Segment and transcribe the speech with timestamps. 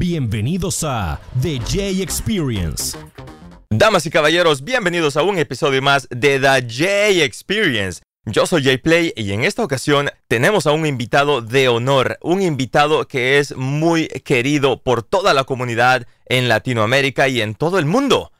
[0.00, 2.96] Bienvenidos a The J Experience.
[3.68, 8.00] Damas y caballeros, bienvenidos a un episodio más de The J Experience.
[8.24, 12.40] Yo soy Jay Play y en esta ocasión tenemos a un invitado de honor, un
[12.40, 17.84] invitado que es muy querido por toda la comunidad en Latinoamérica y en todo el
[17.84, 18.32] mundo.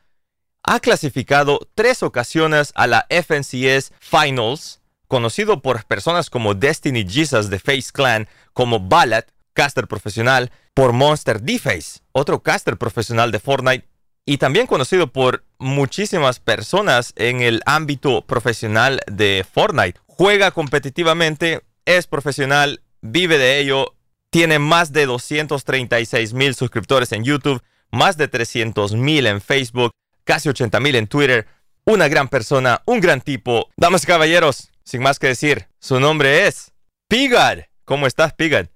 [0.63, 7.59] Ha clasificado tres ocasiones a la FNCS Finals, conocido por personas como Destiny Jesus de
[7.59, 13.87] Face Clan, como Ballad, caster profesional, por Monster D-Face, otro caster profesional de Fortnite,
[14.25, 19.99] y también conocido por muchísimas personas en el ámbito profesional de Fortnite.
[20.05, 23.95] Juega competitivamente, es profesional, vive de ello,
[24.29, 27.61] tiene más de 236 mil suscriptores en YouTube,
[27.91, 29.91] más de 300 mil en Facebook,
[30.23, 31.47] casi 80 mil en Twitter.
[31.83, 33.69] Una gran persona, un gran tipo.
[33.75, 36.71] Damas y caballeros, sin más que decir, su nombre es
[37.09, 37.59] Pigad.
[37.83, 38.67] ¿Cómo estás, Pigad?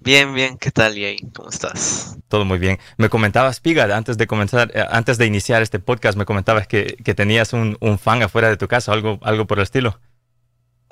[0.00, 1.16] Bien, bien, ¿qué tal, Jay?
[1.34, 2.16] ¿Cómo estás?
[2.28, 2.78] Todo muy bien.
[2.96, 6.96] Me comentabas, Pigad, antes de comenzar, eh, antes de iniciar este podcast, me comentabas que,
[7.16, 10.00] tenías un, fan afuera de tu casa, algo, algo por el estilo.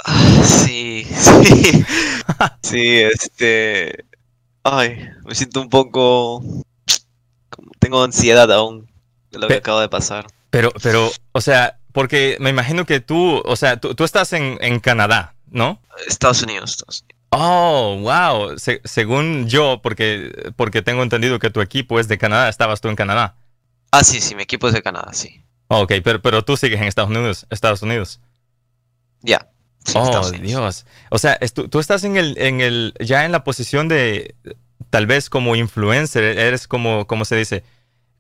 [0.05, 1.84] Ah, sí, sí.
[2.62, 4.05] sí, este.
[4.62, 6.42] Ay, me siento un poco.
[7.78, 8.91] Tengo ansiedad aún
[9.30, 10.27] de lo que acaba de pasar.
[10.50, 14.80] Pero, pero, o sea, porque me imagino que tú, o sea, tú, estás en, en
[14.80, 15.80] Canadá, ¿no?
[16.06, 17.16] Estados Unidos, Estados Unidos.
[17.30, 18.56] Oh, wow.
[18.84, 22.96] según yo, porque, porque tengo entendido que tu equipo es de Canadá, estabas tú en
[22.96, 23.36] Canadá.
[23.91, 25.42] Ah, sí, sí, mi equipo es de Canadá, sí.
[25.68, 27.46] ok, pero, pero tú sigues en Estados Unidos.
[27.50, 28.20] Estados Unidos.
[29.22, 29.48] Ya.
[29.94, 30.86] oh, Dios.
[31.10, 34.34] O sea, tú, estás en el, en el, ya en la posición de,
[34.90, 37.64] tal vez como influencer, eres como, ¿cómo se dice?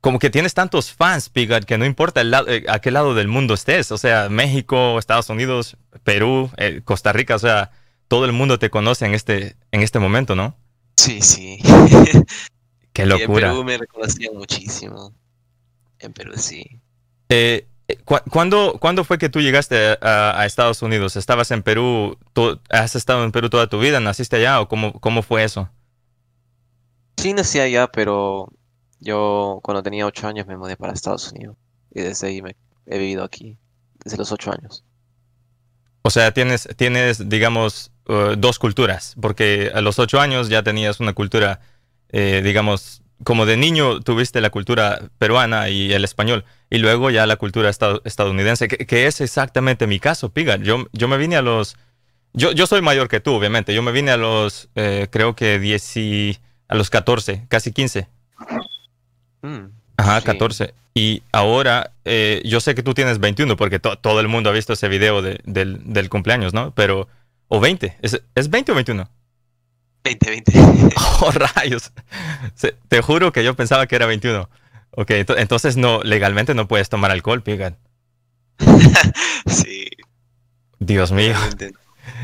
[0.00, 3.14] Como que tienes tantos fans, Pigat, que no importa el lado, eh, a qué lado
[3.14, 3.90] del mundo estés.
[3.92, 7.70] O sea, México, Estados Unidos, Perú, eh, Costa Rica, o sea,
[8.08, 10.56] todo el mundo te conoce en este, en este momento, ¿no?
[10.96, 11.58] Sí, sí.
[12.92, 13.48] Qué locura.
[13.48, 15.12] en Perú me reconocían muchísimo.
[15.98, 16.64] En Perú sí.
[17.28, 21.16] Eh, eh ¿cuándo, fue que tú llegaste a, Estados Unidos?
[21.16, 22.18] ¿Estabas en Perú?
[22.70, 24.00] ¿Has estado en Perú toda tu vida?
[24.00, 25.68] ¿Naciste allá o cómo, cómo fue eso?
[27.16, 28.52] Sí, nací allá, pero
[29.00, 31.56] yo cuando tenía ocho años me mudé para Estados Unidos.
[31.94, 33.58] Y desde ahí me he vivido aquí,
[34.04, 34.84] desde los ocho años.
[36.02, 41.00] O sea, tienes, tienes digamos, uh, dos culturas, porque a los ocho años ya tenías
[41.00, 41.60] una cultura,
[42.10, 47.26] eh, digamos, como de niño tuviste la cultura peruana y el español, y luego ya
[47.26, 50.56] la cultura estadounidense, que, es exactamente mi caso, Piga.
[50.56, 51.76] Yo, yo me vine a los...
[52.32, 53.72] Yo, yo soy mayor que tú, obviamente.
[53.72, 56.38] Yo me vine a los, eh, creo que 10 y,
[56.68, 58.08] a los 14, casi 15.
[59.42, 59.66] Mm.
[59.96, 60.74] Ajá, 14.
[60.94, 64.72] Y ahora, eh, yo sé que tú tienes 21 porque todo el mundo ha visto
[64.72, 66.72] ese video del, cumpleaños, ¿no?
[66.72, 67.08] Pero,
[67.48, 69.10] o 20, ¿es, ¿es 20 o 21?
[70.04, 70.52] 20, 20.
[71.20, 71.92] Oh, rayos.
[72.88, 74.48] te juro que yo pensaba que era 21.
[74.90, 77.78] Ok, entonces no, legalmente no puedes tomar alcohol, Pigan.
[79.46, 79.88] sí.
[80.78, 81.34] Dios mío.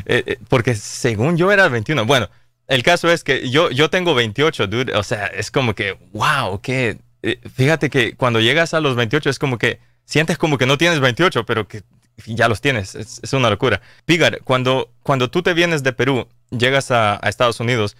[0.07, 2.07] Eh, eh, porque según yo era 21.
[2.07, 2.29] Bueno,
[2.69, 4.95] el caso es que yo, yo tengo 28, dude.
[4.95, 9.31] O sea, es como que, wow, qué eh, fíjate que cuando llegas a los 28
[9.31, 11.83] es como que sientes como que no tienes 28, pero que
[12.27, 12.95] ya los tienes.
[12.95, 13.81] Es, una locura.
[14.05, 17.97] Pigar, cuando, cuando tú te vienes de Perú, llegas a, Estados Unidos,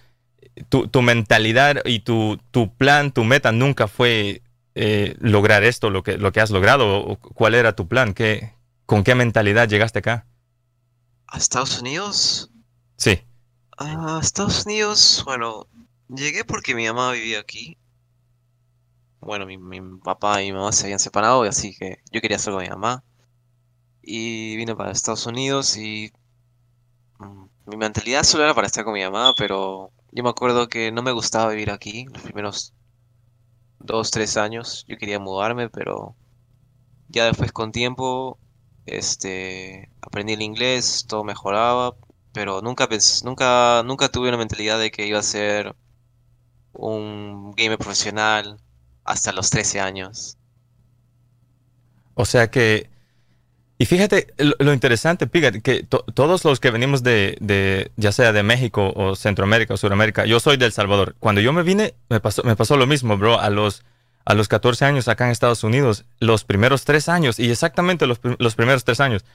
[0.69, 2.39] tu, mentalidad y tu,
[2.77, 4.41] plan, tu meta nunca fue
[4.75, 7.17] eh, lograr esto, lo que, lo que has logrado.
[7.21, 8.13] ¿Cuál era tu plan?
[8.13, 8.53] ¿Qué,
[8.85, 10.25] ¿Con qué mentalidad llegaste acá?
[11.27, 12.51] ¿A Estados Unidos?
[12.97, 13.21] Sí.
[13.77, 15.67] A Estados Unidos, bueno,
[16.07, 17.77] llegué porque mi mamá vivía aquí
[19.25, 19.57] bueno, mi,
[20.03, 23.03] papá y mi mamá se habían separado, así que yo quería hacer con mi mamá.
[24.03, 26.11] Y vine para Estados Unidos y
[27.19, 30.91] mm, mi mentalidad solo era para estar con mi mamá, pero yo me acuerdo que
[30.91, 32.73] no me gustaba vivir aquí los primeros
[33.79, 34.85] dos, tres años.
[34.87, 36.15] Yo quería mudarme, pero
[37.09, 38.37] ya después con tiempo,
[38.85, 41.95] este, aprendí el inglés, todo mejoraba,
[42.33, 45.75] pero nunca pensé, nunca, nunca tuve una mentalidad de que iba a ser
[46.73, 48.59] un gamer profesional
[49.03, 50.37] hasta los 13 años.
[52.15, 52.89] O sea que,
[53.77, 58.93] y fíjate lo, interesante, fíjate que todos los que venimos de, ya sea de México
[58.95, 61.15] o Centroamérica o Sudamérica, yo soy del Salvador.
[61.19, 63.83] Cuando yo me vine, me pasó, me pasó lo mismo, bro, a los,
[64.25, 68.19] a los 14 años acá en Estados Unidos, los primeros tres años, y exactamente los,
[68.19, 69.25] primeros tres años,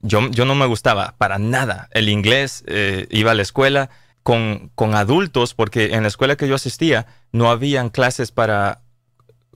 [0.00, 3.90] yo, yo no me gustaba para nada el inglés, eh, iba a la escuela
[4.22, 8.82] con, con adultos, porque en la escuela que yo asistía no habían clases para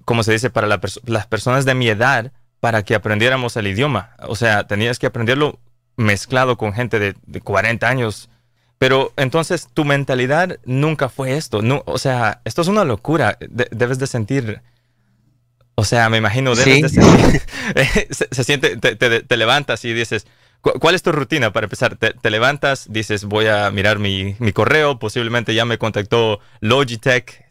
[0.05, 4.11] como se dice, para las personas de mi edad para que aprendiéramos el idioma.
[4.21, 5.59] O sea, tenías que aprenderlo
[5.97, 8.29] mezclado con gente de, 40 años.
[8.79, 11.61] Pero entonces tu mentalidad nunca fue esto.
[11.61, 13.37] No, o sea, esto es una locura.
[13.41, 14.61] De- debes de sentir.
[15.75, 16.83] O sea, me imagino, debes Sí.
[16.83, 17.43] de sentir.
[18.15, 20.29] se, se siente, te, te- te levantas y dices.
[20.61, 21.97] "¿Cu- ¿Cuál es tu rutina para empezar?
[21.97, 27.42] Te, te levantas, dices, voy a mirar mi, mi correo, posiblemente ya me contactó Logitech.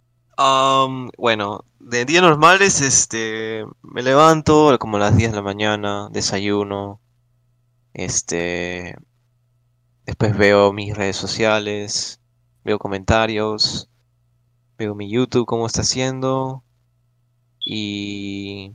[0.43, 6.09] Am, bueno, de días normales, este, me levanto como a las 10 de la mañana,
[6.11, 6.99] desayuno,
[7.93, 8.95] este,
[10.07, 12.21] después veo mis redes sociales,
[12.63, 13.87] veo comentarios,
[14.79, 16.63] veo mi YouTube cómo está haciendo
[17.59, 18.73] y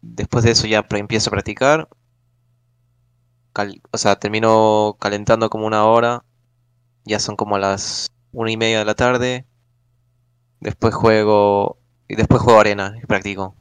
[0.00, 1.90] después de eso ya empiezo a practicar,
[3.90, 6.24] o sea, termino calentando como una hora,
[7.04, 9.46] ya son como las una y media de la tarde.
[10.64, 11.78] Después juego.
[12.08, 13.54] Y después juego arena y practico.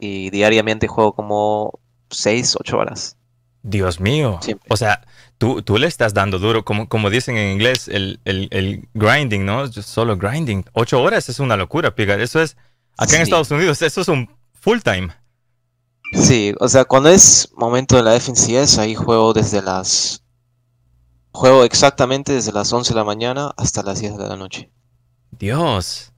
[0.00, 1.78] Y diariamente juego como
[2.10, 3.16] 6, 8 horas.
[3.62, 4.38] Dios mío.
[4.42, 4.66] Siempre.
[4.70, 5.06] O sea,
[5.38, 9.44] tú, tú le estás dando duro, como, como dicen en inglés, el, el- el grinding,
[9.44, 9.66] ¿no?
[9.66, 10.64] Just Solo grinding.
[10.72, 12.14] Ocho horas es una locura, piga.
[12.16, 12.56] Eso es,
[12.96, 13.22] acá en.
[13.22, 15.08] Estados Unidos, eso es un full time.
[16.14, 20.22] Sí, o sea, cuando es momento de la FNCS, ahí juego desde las.
[21.32, 24.70] Juego exactamente desde las 11 de la mañana hasta las 10 de la noche.
[25.32, 26.12] Dios.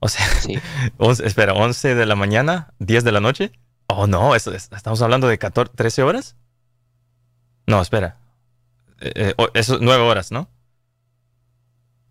[0.00, 0.58] O sea, Sí.
[1.24, 3.52] espera, 11 de la mañana, 10 de la noche.
[3.88, 6.36] Oh, no, eso es- estamos hablando de 14, 13 horas.
[7.66, 8.16] No, espera.
[9.00, 10.48] Eh, eh, eso es 9 horas, ¿no?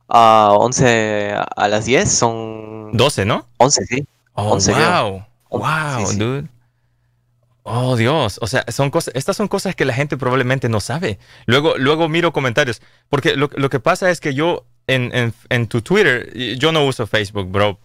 [0.09, 2.91] A 11 a- las 10 son.
[2.93, 3.47] 12, ¿no?
[3.57, 4.05] 11, sí.
[4.33, 5.03] Oh, 11 creo.
[5.49, 5.59] wow.
[5.59, 6.19] Wow, Sí, sí.
[6.19, 6.47] dude.
[7.63, 8.39] Oh, Dios.
[8.41, 11.19] O sea, son cosas, estas son cosas que la gente probablemente no sabe.
[11.45, 12.81] Luego, luego miro comentarios.
[13.09, 16.85] Porque lo, lo que pasa es que yo en, en- en tu Twitter, yo no
[16.85, 17.79] uso Facebook, bro.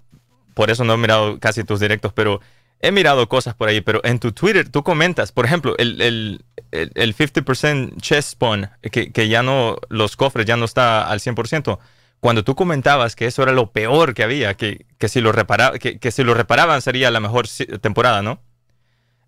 [0.54, 2.40] Por eso no he mirado casi tus directos, pero
[2.81, 3.81] he mirado cosas por ahí.
[3.81, 8.70] Pero en tu Twitter tú comentas, por ejemplo, el, el, el, el 50% chest spawn,
[8.90, 11.78] que, que ya no, los cofres ya no está al 100%.
[12.20, 15.72] Cuando tú comentabas que eso era lo peor que había, que, que si, lo repara,
[15.78, 17.48] que, que si lo reparaban sería la mejor
[17.81, 18.40] temporada, ¿no?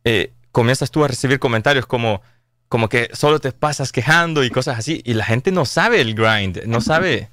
[0.04, 2.22] Eh, comienzas tú a recibir comentarios como,
[2.68, 6.14] como que solo te pasas quejando y cosas así, y la gente no sabe el
[6.14, 7.30] grind, no sabe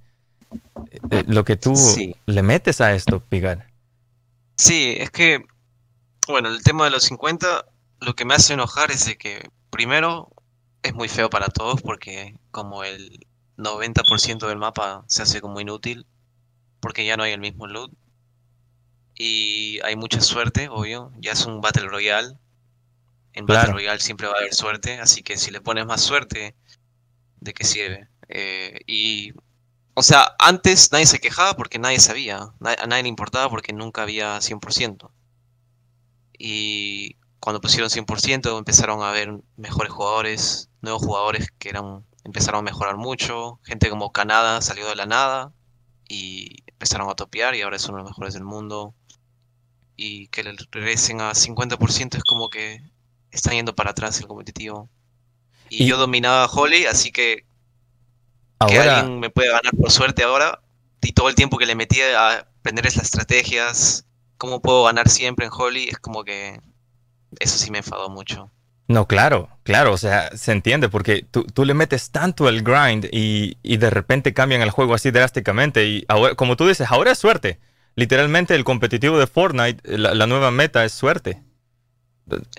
[1.27, 2.15] lo que tú Sí.
[2.25, 3.68] le metes a esto, Pigar.
[4.57, 5.44] Sí, es que,
[6.27, 7.65] bueno, el tema de los 50,
[8.00, 10.30] lo que me hace enojar es de que, primero,
[10.83, 13.25] es muy feo para todos porque como el
[13.57, 16.06] 90% del mapa se hace como inútil,
[16.80, 17.92] porque ya no hay el mismo loot.
[19.15, 22.38] Y hay mucha suerte, obvio, ya es un Battle Royale.
[23.33, 23.74] En Battle.
[23.74, 26.56] Royale siempre va a haber suerte, así que si le pones más suerte,
[27.39, 28.07] ¿de qué sirve?
[28.30, 29.33] Eh, y
[29.94, 34.04] o sea, antes nadie se quejaba porque nadie sabía, a nadie le importaba porque nunca
[34.04, 35.12] había 100%.
[36.38, 42.64] Y cuando pusieron 100% empezaron a haber mejores jugadores, nuevos jugadores que eran, empezaron a
[42.64, 45.54] mejorar mucho, gente como Canadá salió de la nada
[46.08, 48.96] y empezaron a topear y ahora son los mejores del mundo.
[49.96, 52.82] Y que le regresen a 50% es como que
[53.32, 54.90] están yendo para atrás el competitivo.
[55.70, 57.46] Y, Y- yo dominaba a Holly, así que
[58.66, 60.62] que Ahora, alguien me puede ganar por suerte ahora
[61.02, 64.06] y todo el tiempo que le metí a aprender las estrategias,
[64.38, 66.60] cómo puedo ganar siempre en Holly, es como que
[67.40, 68.52] eso sí me enfadó mucho.
[68.88, 73.06] no, claro, claro, o sea, se entiende porque tú, tú le metes tanto el grind
[73.12, 77.12] y, y de repente cambian el juego así drásticamente y ahora, como tú dices, ahora
[77.12, 77.60] es suerte.
[77.96, 81.41] Literalmente el competitivo de Fortnite, la, la nueva meta es suerte.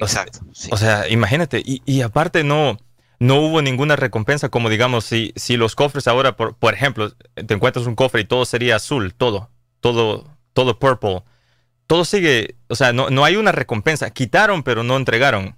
[0.00, 0.40] O sea, Exacto.
[0.52, 0.70] sí.
[0.70, 2.78] O sea, imagínate, y, y aparte no,
[3.22, 7.54] no hubo ninguna recompensa, como digamos, si, si los cofres ahora, por, por ejemplo, te
[7.54, 9.48] encuentras un cofre y todo sería azul, todo,
[9.80, 11.22] todo, todo purple,
[11.86, 15.56] todo sigue, o sea, no, no hay una recompensa, quitaron pero no entregaron.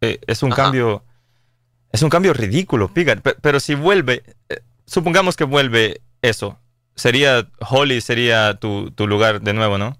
[0.00, 0.62] Eh, es un Ajá.
[0.64, 1.04] cambio,
[1.92, 6.60] es un cambio ridículo, Pigar, Pe- pero si vuelve, eh, supongamos que vuelve eso,
[6.94, 9.98] sería, Holly sería tu, tu lugar de nuevo, ¿no?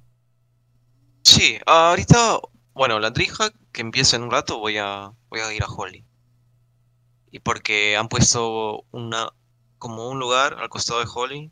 [1.25, 2.39] Sí, ahorita,
[2.75, 6.05] bueno, la Dreamhack que empieza en un rato voy a voy a ir a Holly.
[7.31, 9.31] Y porque han puesto una
[9.79, 11.51] como un lugar al costado de Holly.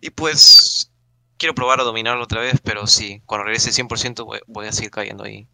[0.00, 0.90] Y pues
[1.36, 4.90] quiero probar a dominarlo otra vez, pero sí, cuando regrese 100% voy, voy a seguir
[4.90, 5.46] cayendo ahí.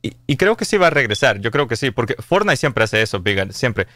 [0.00, 3.02] Y, creo que sí va a regresar, yo creo que sí, porque Fortnite siempre hace
[3.02, 3.88] eso, Bigan, siempre.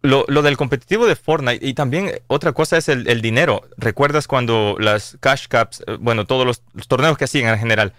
[0.00, 3.62] Lo, lo del competitivo de Fortnite y también otra cosa es el, el dinero.
[3.76, 7.92] ¿Recuerdas cuando las cash caps, eh, bueno, todos los, torneos que hacían en general,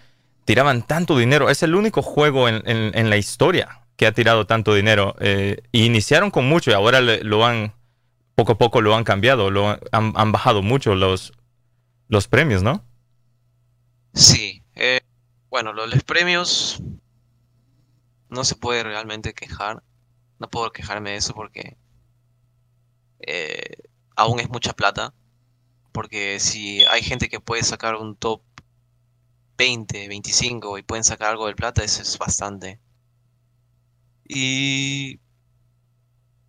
[0.46, 1.50] tiraban tanto dinero?
[1.50, 5.14] Es el único juego en- en la historia que ha tirado tanto dinero.
[5.20, 7.74] eh, iniciaron con mucho y ahora le- lo han,
[8.36, 9.80] poco a poco lo han cambiado, lo han,
[10.16, 11.32] han- bajado mucho los,
[12.08, 12.84] los premios, ¿no?
[14.14, 15.00] Sí, eh,
[15.50, 16.80] bueno, lo- los premios
[18.28, 19.82] no se puede realmente quejar.
[20.38, 21.78] No puedo quejarme de eso porque
[23.20, 23.76] eh,
[24.16, 25.14] aún es mucha plata.
[25.92, 28.42] Porque si hay gente que puede sacar un top
[29.58, 32.80] 20, 25 y pueden sacar algo de plata, eso es bastante.
[34.34, 35.20] Y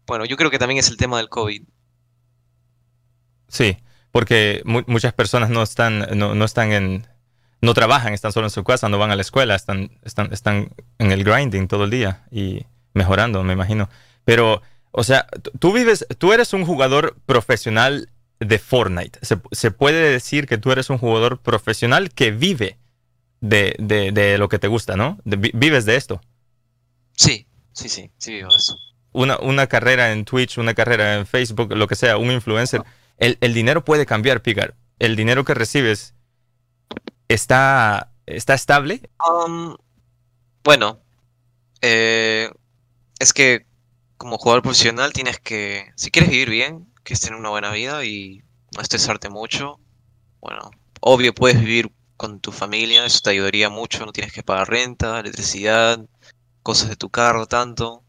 [0.08, 1.64] bueno, yo creo que también es el tema del COVID.
[3.48, 3.78] Sí,
[4.12, 7.08] porque muchas personas no están, no, no, están en,
[7.62, 10.74] no trabajan, están solo en su casa, no van a la escuela, están, están, están
[10.98, 13.90] en el grinding todo el día y mejorando, me imagino.
[14.24, 14.62] Pero,
[14.92, 15.28] o sea,
[15.60, 19.20] tú vives, tú eres un jugador profesional de Fortnite.
[19.22, 22.78] Se, se puede decir que tú eres un jugador profesional que vive
[23.42, 25.20] de, de, de lo que te gusta, ¿no?
[25.24, 26.22] vives de esto.
[27.14, 28.76] Sí, sí, sí, sí vivo de eso.
[29.12, 32.82] Una, una carrera en Twitch, una carrera en Facebook, lo que sea, un influencer.
[33.18, 34.76] El, el dinero puede cambiar, Pigar.
[35.00, 36.16] El dinero que recibes
[37.28, 39.10] está, está estable.
[39.30, 39.76] Um,
[40.64, 41.00] bueno,
[41.82, 42.50] eh,
[43.20, 43.66] es que
[44.18, 48.44] como jugador profesional tienes que, si quieres vivir bien, que tener una buena vida y
[48.76, 49.80] no estresarte mucho.
[50.42, 54.70] Bueno, obvio puedes vivir con tu familia, eso te ayudaría mucho, no tienes que pagar
[54.70, 56.00] renta, electricidad,
[56.66, 58.04] cosas de tu carro tanto.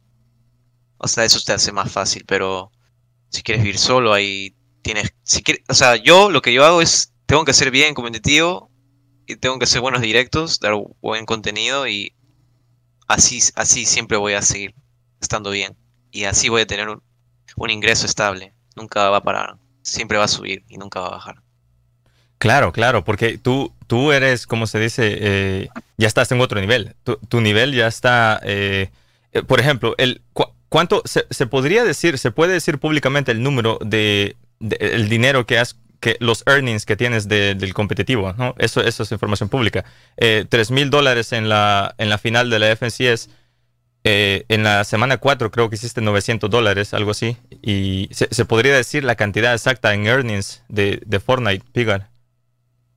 [0.96, 2.72] O sea, eso te hace más fácil, pero
[3.28, 6.80] si quieres vivir solo ahí tienes, si quieres, o sea, yo lo que yo hago
[6.80, 8.70] es, tengo que ser bien competitivo
[9.26, 10.72] y tengo que hacer buenos directos, dar
[11.02, 12.14] buen contenido y
[13.06, 14.74] así, así siempre voy a seguir
[15.20, 15.76] estando bien.
[16.10, 17.02] Y así voy a tener un,
[17.56, 18.54] un ingreso estable.
[18.74, 19.58] Nunca va a parar.
[19.82, 21.42] Siempre va a subir y nunca va a bajar.
[22.38, 26.94] Claro, claro, porque tú, tú eres, como se dice, eh, ya estás en otro nivel.
[27.28, 28.90] Tu, nivel ya está, eh,
[29.32, 30.20] eh, por ejemplo, el
[30.68, 35.58] cuánto se, se, podría decir, se puede decir públicamente el número de, el dinero que
[35.58, 38.54] has, que los earnings que tienes del competitivo, ¿no?
[38.58, 39.84] Eso, eso es información pública.
[40.16, 43.30] Tres mil dólares en la, en la final de la FNCS
[44.08, 47.36] eh, en la semana 4 creo que hiciste 900 dólares, algo así.
[47.60, 52.08] Y se, podría decir la cantidad exacta en earnings de, Fortnite, Pigar.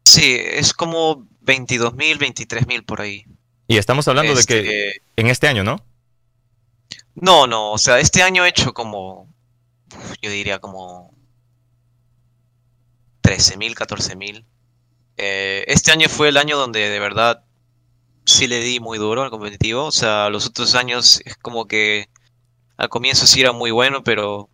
[0.09, 3.27] Sí, es como 22 mil, 23 mil por ahí.
[3.67, 5.85] Y estamos hablando de que este, en este año, ¿no?
[7.13, 9.31] No, no, o sea, este año he hecho como,
[10.19, 11.13] yo diría como
[13.21, 14.47] 13 mil, 14 mil.
[15.17, 17.43] Eh, este año fue el año donde de verdad
[18.25, 19.85] sí le di muy duro al competitivo.
[19.85, 22.09] O sea, los otros años es como que
[22.77, 24.49] al comienzo sí era muy bueno, pero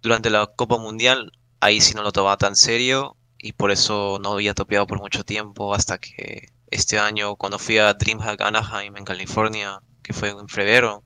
[0.00, 1.30] durante la Copa Mundial
[1.60, 5.22] ahí sí no lo tomaba tan serio y por eso no había topeado por mucho
[5.22, 10.48] tiempo hasta que este año cuando fui a DreamHack Anaheim en California, que fue en
[10.48, 11.04] febrero,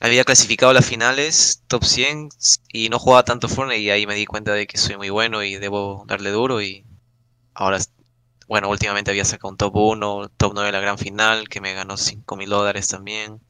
[0.00, 2.30] había clasificado las finales, top 100
[2.72, 5.42] y no jugaba tanto Fortnite y ahí me di cuenta de que soy muy bueno
[5.42, 6.86] y debo darle duro y
[7.52, 7.80] ahora
[8.48, 11.74] bueno, últimamente había sacado un top 1, top 9 de la gran final, que me
[11.74, 13.40] ganó 5 mil dólares también.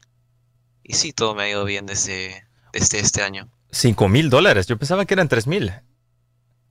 [0.83, 3.47] Y sí, todo me ha ido bien desde, desde este año.
[3.71, 5.71] 5 mil dólares, yo pensaba que eran 3 mil.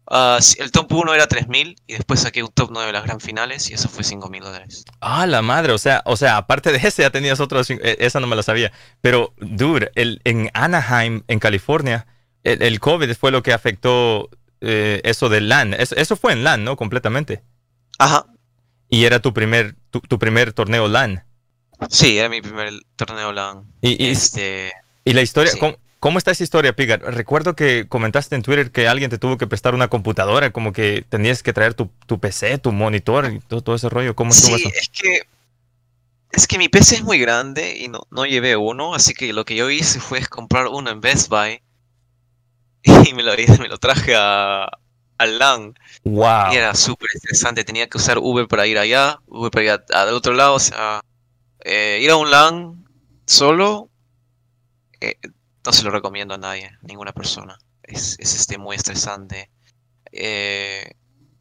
[0.08, 3.02] Uh, el top 1 era 3 mil y después saqué un top 9 de las
[3.02, 4.84] gran finales y eso fue 5 mil dólares.
[5.00, 8.20] Ah, la madre, o sea, o sea, aparte de ese ya tenías otros, eh, esa
[8.20, 8.72] no me la sabía.
[9.00, 12.06] Pero, dude, el, en Anaheim, en California,
[12.44, 15.74] el, COVID fue lo que afectó eh, eso del LAN.
[15.74, 16.76] Eso, eso fue en LAN, ¿no?
[16.76, 17.42] Completamente.
[17.98, 18.26] Ajá.
[18.88, 21.24] Y era tu primer, tu, primer torneo LAN.
[21.90, 23.64] Sí, era mi primer torneo LAN.
[23.80, 24.72] Y, este...
[25.04, 25.76] y la historia, ¿cómo,
[26.18, 27.02] está esa historia, Pigar?
[27.02, 31.04] Recuerdo que comentaste en Twitter que alguien te tuvo que prestar una computadora, como que
[31.08, 34.14] tenías que traer tu, PC, tu monitor y todo, ese rollo.
[34.14, 35.22] ¿Cómo estuvo sí, es que
[36.32, 39.44] es que mi PC es muy grande y no, no llevé uno, así que lo
[39.44, 41.62] que yo hice fue comprar uno en Best Buy
[42.82, 44.68] y me lo, me lo traje a,
[45.18, 45.74] al LAN.
[46.04, 46.52] Wow.
[46.52, 47.64] Y era súper estresante.
[47.64, 50.54] Tenía que usar Uber para ir allá, Uber para ir al otro lado.
[50.54, 51.00] O sea,
[51.64, 52.84] eh, ir a un LAN
[53.24, 53.88] solo
[55.00, 55.16] eh,
[55.66, 57.58] no se lo recomiendo a nadie, ninguna persona.
[57.82, 59.50] Es, es este, muy estresante.
[60.12, 60.92] Eh,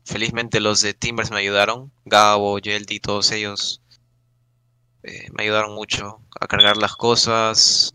[0.03, 1.91] felizmente los de Timbers me ayudaron.
[2.03, 3.81] Gabo, Yeldi, todos ellos
[5.33, 7.93] me ayudaron mucho a cargar las cosas.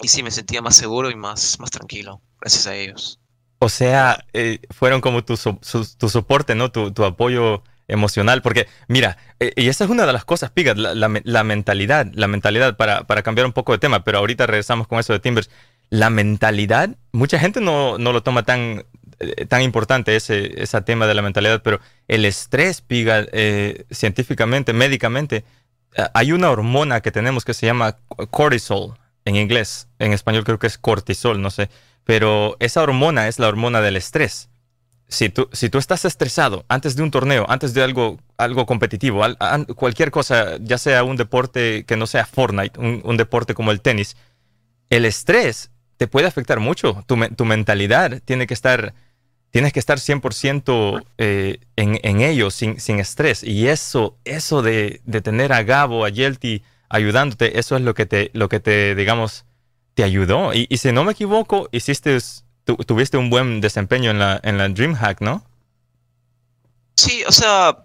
[0.00, 3.18] Y sí, me sentía más seguro y más, más tranquilo, gracias a ellos.
[3.58, 6.70] O sea, eh, fueron como tu, tu soporte, ¿no?
[6.70, 8.42] Tu, tu, apoyo emocional.
[8.42, 12.28] Porque, mira, eh, y esa es una de las cosas, Pigat, la, la, mentalidad, la
[12.28, 15.50] mentalidad, para, para, cambiar un poco de tema, pero ahorita regresamos con eso de Timbers.
[15.90, 18.84] La mentalidad, mucha gente no, no lo toma tan,
[19.18, 23.28] eh, tan importante ese, ese tema de la mentalidad, pero el estrés, Pigat,
[23.90, 25.44] científicamente, médicamente,
[26.14, 27.96] hay una hormona que tenemos que se llama
[28.30, 31.70] cortisol en inglés, en español creo que es cortisol, no sé
[32.08, 34.48] pero esa hormona es la hormona del estrés.
[35.10, 39.22] Si tú, si tú estás estresado antes de un torneo, antes de algo, algo competitivo,
[39.74, 44.16] cualquier cosa, ya sea un deporte que no sea Fortnite, un, deporte como el tenis,
[44.90, 47.04] el estrés te puede afectar mucho.
[47.06, 48.92] Tu, tu mentalidad tiene que estar,
[49.50, 53.42] tienes que estar 100% eh, en, en, ello, sin, sin, estrés.
[53.42, 58.04] Y eso, eso de, de, tener a Gabo, a Yelty ayudándote, eso es lo que
[58.04, 59.46] te, lo que te digamos,
[59.94, 60.52] te ayudó.
[60.52, 62.18] Y, y si no me equivoco, hiciste,
[62.68, 65.42] tu, tuviste un buen desempeño en la, en la DreamHack, ¿no?
[66.96, 67.84] Sí, o sea,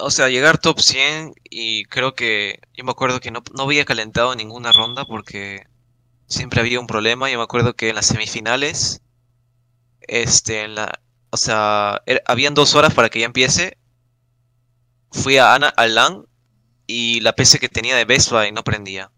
[0.00, 3.84] o sea, llegar top 100 y creo que yo me acuerdo que no, no había
[3.84, 5.64] calentado ninguna ronda porque
[6.26, 7.30] siempre había un problema.
[7.30, 9.00] Yo me acuerdo que en las semifinales,
[10.00, 10.98] este, en la,
[11.30, 13.78] o sea, habían dos horas para que ya empiece.
[15.12, 16.26] Fui a Ana al LAN
[16.88, 19.10] y la PC que tenía de Best Buy no prendía.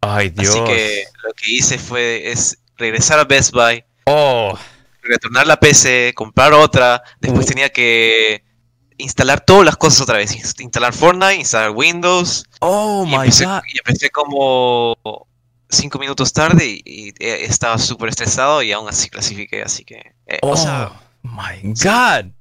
[0.00, 0.54] Ay, Dios.
[0.54, 3.84] Así que lo que hice fue es regresar a Best Buy.
[4.06, 4.56] Oh.
[5.02, 7.02] Retornar la PC, comprar otra.
[7.20, 7.48] Después Uh.
[7.48, 8.44] tenía que
[8.98, 10.34] instalar todas las cosas otra vez.
[10.60, 12.44] Instalar Fortnite, instalar Windows.
[12.60, 13.60] Oh, y my empecé, God.
[13.72, 14.96] y empecé como
[15.70, 19.62] cinco minutos tarde y, y, eh, estaba súper estresado y aún así clasifiqué.
[19.62, 20.92] Así que, eh, Oh, o sea,
[21.22, 22.32] my God.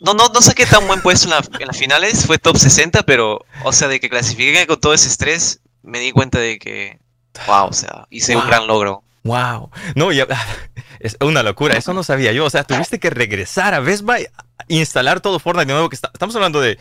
[0.00, 2.26] no, no, no saqué tan buen puesto en, la- en las finales.
[2.26, 6.12] Fue top 60, pero, o sea, de que clasifiqué con todo ese estrés, me di
[6.12, 6.98] cuenta de que,
[7.46, 8.42] wow, o sea, hice Wow.
[8.42, 9.02] un gran logro.
[9.24, 9.70] Wow.
[9.94, 10.26] No, ya,
[11.00, 11.76] es una locura.
[11.76, 12.44] Eso no sabía yo.
[12.44, 14.26] O sea, tuviste que regresar a Best Buy,
[14.68, 15.88] instalar todo Fortnite de nuevo.
[15.88, 16.78] Que está- estamos hablando de,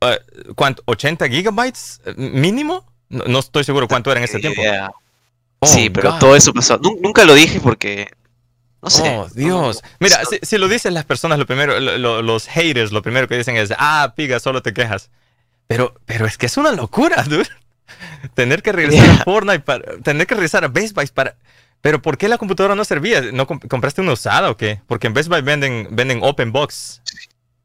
[0.00, 0.20] eh,
[0.56, 0.82] ¿cuánto?
[0.86, 2.84] ¿80 gigabytes eh, mínimo?
[3.08, 4.60] No, no estoy seguro cuánto era en ese tiempo.
[4.62, 4.90] Yeah.
[5.60, 6.18] Oh, sí, pero God.
[6.18, 6.78] todo eso pasó.
[6.78, 8.08] Nu- nunca lo dije porque,
[8.82, 9.16] no sé.
[9.16, 9.82] Oh, Dios.
[10.00, 13.28] Mira, si, si lo dicen las personas, lo primero, lo- lo- los haters, lo primero
[13.28, 15.10] que dicen es, ah, piga, solo te quejas.
[15.68, 17.48] Pero, pero es que es una locura, dude.
[18.34, 19.24] Tener que regresar a Yeah.
[19.24, 21.36] Fortnite, para, tener que regresar a Best Buy para...
[21.86, 23.20] Pero ¿por qué la computadora no servía?
[23.30, 24.82] ¿No comp- compraste una usada o qué?
[24.88, 27.00] Porque en Best Buy venden, venden open box.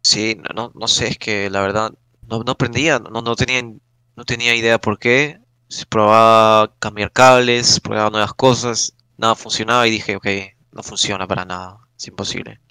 [0.03, 1.91] Sí, no, no, no sé, es que la verdad
[2.29, 5.39] no, no aprendía, no, no tenía, no tenía idea por qué.
[5.69, 10.27] Se probaba cambiar cables, probaba nuevas cosas, nada funcionaba y dije, ok,
[10.71, 12.61] no funciona para nada, es imposible.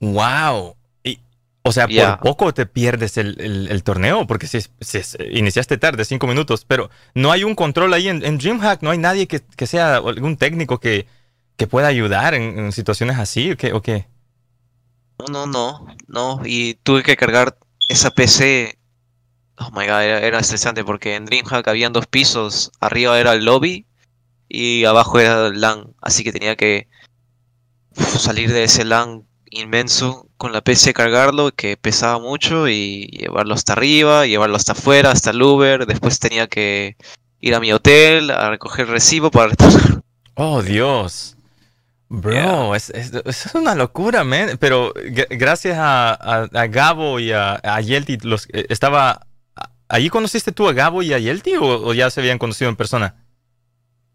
[0.00, 0.74] Wow.
[1.68, 1.86] O sea,
[2.20, 4.58] por poco te pierdes el, el- el torneo, porque si,
[5.32, 8.98] iniciaste tarde, cinco minutos, pero no hay un control ahí en, en DreamHack, no hay
[8.98, 11.06] nadie que, que sea algún técnico que,
[11.56, 13.72] que pueda ayudar en, en situaciones así, ¿o qué?
[13.72, 14.06] ¿O qué?
[15.18, 17.56] No, no, no, no, y tuve que cargar
[17.88, 18.78] esa PC.
[19.58, 23.44] Oh my god, era, era estresante porque en DreamHack habían dos pisos, arriba era el
[23.44, 23.86] lobby
[24.48, 26.88] y abajo era el LAN, así que tenía que
[27.92, 33.72] salir de ese LAN inmenso con la PC, cargarlo, que pesaba mucho y llevarlo hasta
[33.74, 36.96] arriba, llevarlo hasta afuera, hasta el Uber, después tenía que
[37.40, 40.02] ir a mi hotel a recoger el recibo para retornar.
[40.34, 41.36] Oh, Dios.
[42.08, 44.56] Bro, es, es- es una locura, man.
[44.60, 44.94] Pero
[45.30, 49.26] gracias a, a- a Gabo y a, a Yelty, los, eh, estaba...
[49.90, 52.76] ¿Ahí conociste tú a Gabo y a Yelty o, o ya se habían conocido en
[52.76, 53.14] persona?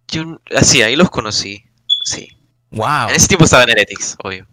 [0.07, 1.63] Yo, así, ahí los conocí,
[2.03, 2.27] sí.
[2.71, 3.09] Wow.
[3.09, 4.45] En ese tiempo estaba en Heretics, obvio.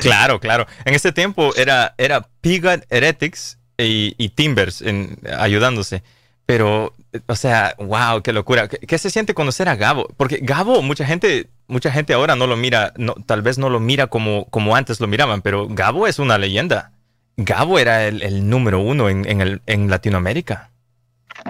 [0.00, 0.66] Claro, claro.
[0.84, 6.02] En ese tiempo era, era Pigot, Heretics y, y Timbers en- ayudándose.
[6.46, 6.94] Pero,
[7.26, 8.68] o sea, wow, qué locura.
[8.68, 10.08] ¿Qué, qué se siente conocer a Gabo?
[10.16, 13.80] Porque Gabo, mucha gente, mucha gente ahora no lo mira, no, tal vez no lo
[13.80, 16.92] mira como, como antes lo miraban, pero Gabo es una leyenda.
[17.36, 20.70] Gabo era el, el número uno en, en, el, en Latinoamérica.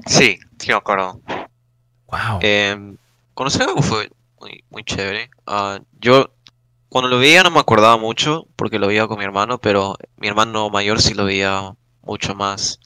[0.06, 1.20] Sí, sí me acuerdo.
[2.08, 2.40] Wow.
[2.42, 2.76] Eh,
[3.34, 4.10] conocer a Gabo fue
[4.40, 5.30] muy, muy chévere.
[5.46, 6.30] Ah, yo
[6.88, 10.28] cuando lo veía no me acordaba mucho porque lo veía con mi hermano, pero mi
[10.28, 12.80] hermano mayor sí lo veía mucho más.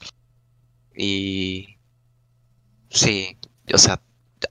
[0.95, 1.77] Y
[2.89, 3.37] sí,
[3.73, 4.01] o sea,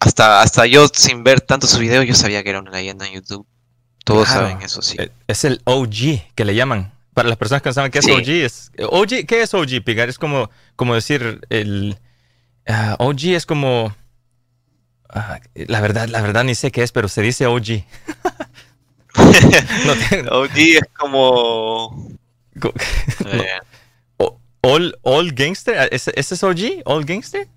[0.01, 3.15] hasta, hasta yo sin ver tantos sus videos yo sabía que era una leyenda en
[3.15, 3.47] YouTube.
[4.05, 4.49] Todos Claro.
[4.49, 4.97] saben eso, sí.
[4.99, 6.93] Eh, Es el OG que le llaman.
[7.15, 8.11] Para las personas que no saben qué es Sí.
[8.11, 10.09] OG, es, OG, ¿qué es OG, Pigar?
[10.09, 11.99] Es como, como decir, el
[12.67, 13.95] ah, OG es como,
[15.11, 17.85] ah, la verdad, la verdad ni sé qué es, pero se dice OG.
[19.87, 22.09] No tengo- OG es como...
[22.61, 22.73] co-
[23.27, 23.47] eh,
[24.19, 26.83] o- all, all Gangster, ¿ese, ese es OG?
[26.85, 27.49] ¿All Gangster?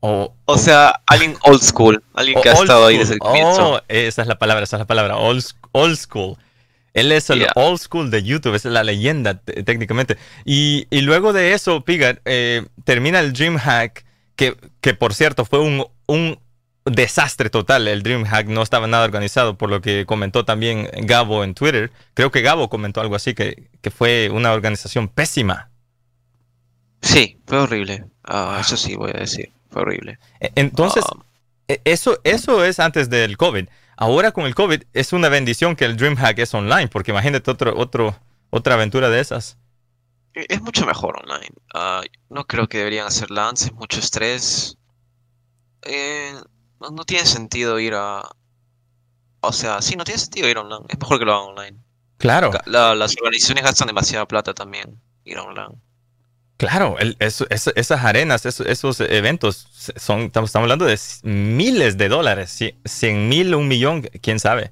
[0.00, 3.74] O, o sea, alguien old school, alguien que ha estado ahí desde el comienzo.
[3.74, 6.36] Oh, esa es la palabra, esa es la palabra, old, old school.
[6.92, 7.52] Él es el Yeah.
[7.54, 10.18] old school de YouTube, es la leyenda técnicamente.
[10.44, 15.60] Y, y luego de eso, Pigat, eh, termina el DreamHack, que, que por cierto fue
[15.60, 16.38] un, un
[16.84, 17.86] desastre total.
[17.88, 21.90] El DreamHack no estaba nada organizado, por lo que comentó también Gabo en Twitter.
[22.14, 25.70] Creo que Gabo comentó algo así, que, que fue una organización pésima.
[27.00, 28.04] Sí, fue horrible.
[28.24, 28.58] Ah.
[28.60, 30.18] Eso sí voy a decir, fue horrible.
[30.40, 31.16] E- Entonces, Ah,
[31.68, 33.66] E- Eso, eso es antes del COVID.
[33.96, 37.76] Ahora con el COVID es una bendición que el DreamHack es online, porque imagínate otro,
[37.78, 38.16] otro,
[38.50, 39.56] otra aventura de esas.
[40.34, 41.50] e- es mucho mejor online.
[41.74, 44.76] Ah, no creo que deberían hacer LANs, es mucho estrés.
[45.82, 46.34] Eh,
[46.82, 48.22] no, no tiene sentido ir a...
[49.40, 50.86] O sea, sí, no tiene sentido ir online.
[50.88, 51.78] Es mejor que lo hagan online.
[52.18, 55.76] Claro, la- las organizaciones gastan demasiada plata también ir online.
[56.56, 59.66] claro, el- eso- eso- esas arenas, eso- esos eventos
[59.96, 64.70] son, estamos, estamos hablando de miles de dólares, ci- cien mil, un millón, quién sabe.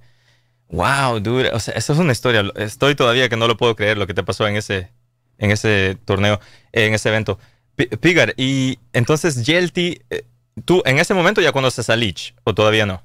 [0.68, 2.44] Wow, dude, o sea, eso es una historia.
[2.56, 4.90] Estoy todavía que no lo puedo creer lo que te pasó en ese,
[5.38, 6.40] en ese torneo,
[6.72, 7.38] en ese evento.
[7.76, 10.24] Pi- Pigar, y entonces Yelty, eh,
[10.64, 13.02] tú en ese momento ya conoces a Leech, o todavía no?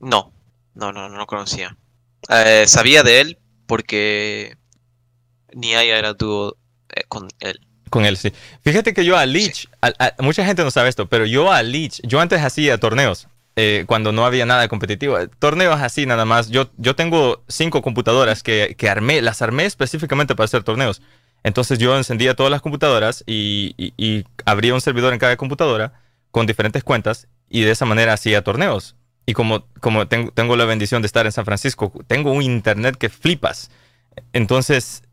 [0.00, 0.32] No,
[0.74, 1.76] no, no, no lo conocía.
[2.28, 4.56] Eh, sabía de él porque
[5.52, 6.56] Niaya era dúo
[6.94, 7.60] eh, con él.
[7.90, 8.32] Con él, sí.
[8.62, 11.62] Fíjate que yo a Leech, a- a- mucha gente no sabe esto, pero yo a
[11.62, 16.48] Leech, yo antes hacía torneos, eh, cuando no había nada competitivo, torneos así nada más.
[16.48, 21.02] Yo, yo tengo cinco computadoras que, que armé, las armé específicamente para hacer torneos.
[21.44, 25.92] Entonces yo encendía todas las computadoras y, y- y abría un servidor en cada computadora
[26.34, 28.96] con diferentes cuentas y de esa manera hacía torneos.
[29.24, 32.96] Y como, como tengo, tengo la bendición de estar en San Francisco, tengo un internet
[32.98, 33.70] que flipas.
[34.32, 35.04] Entonces,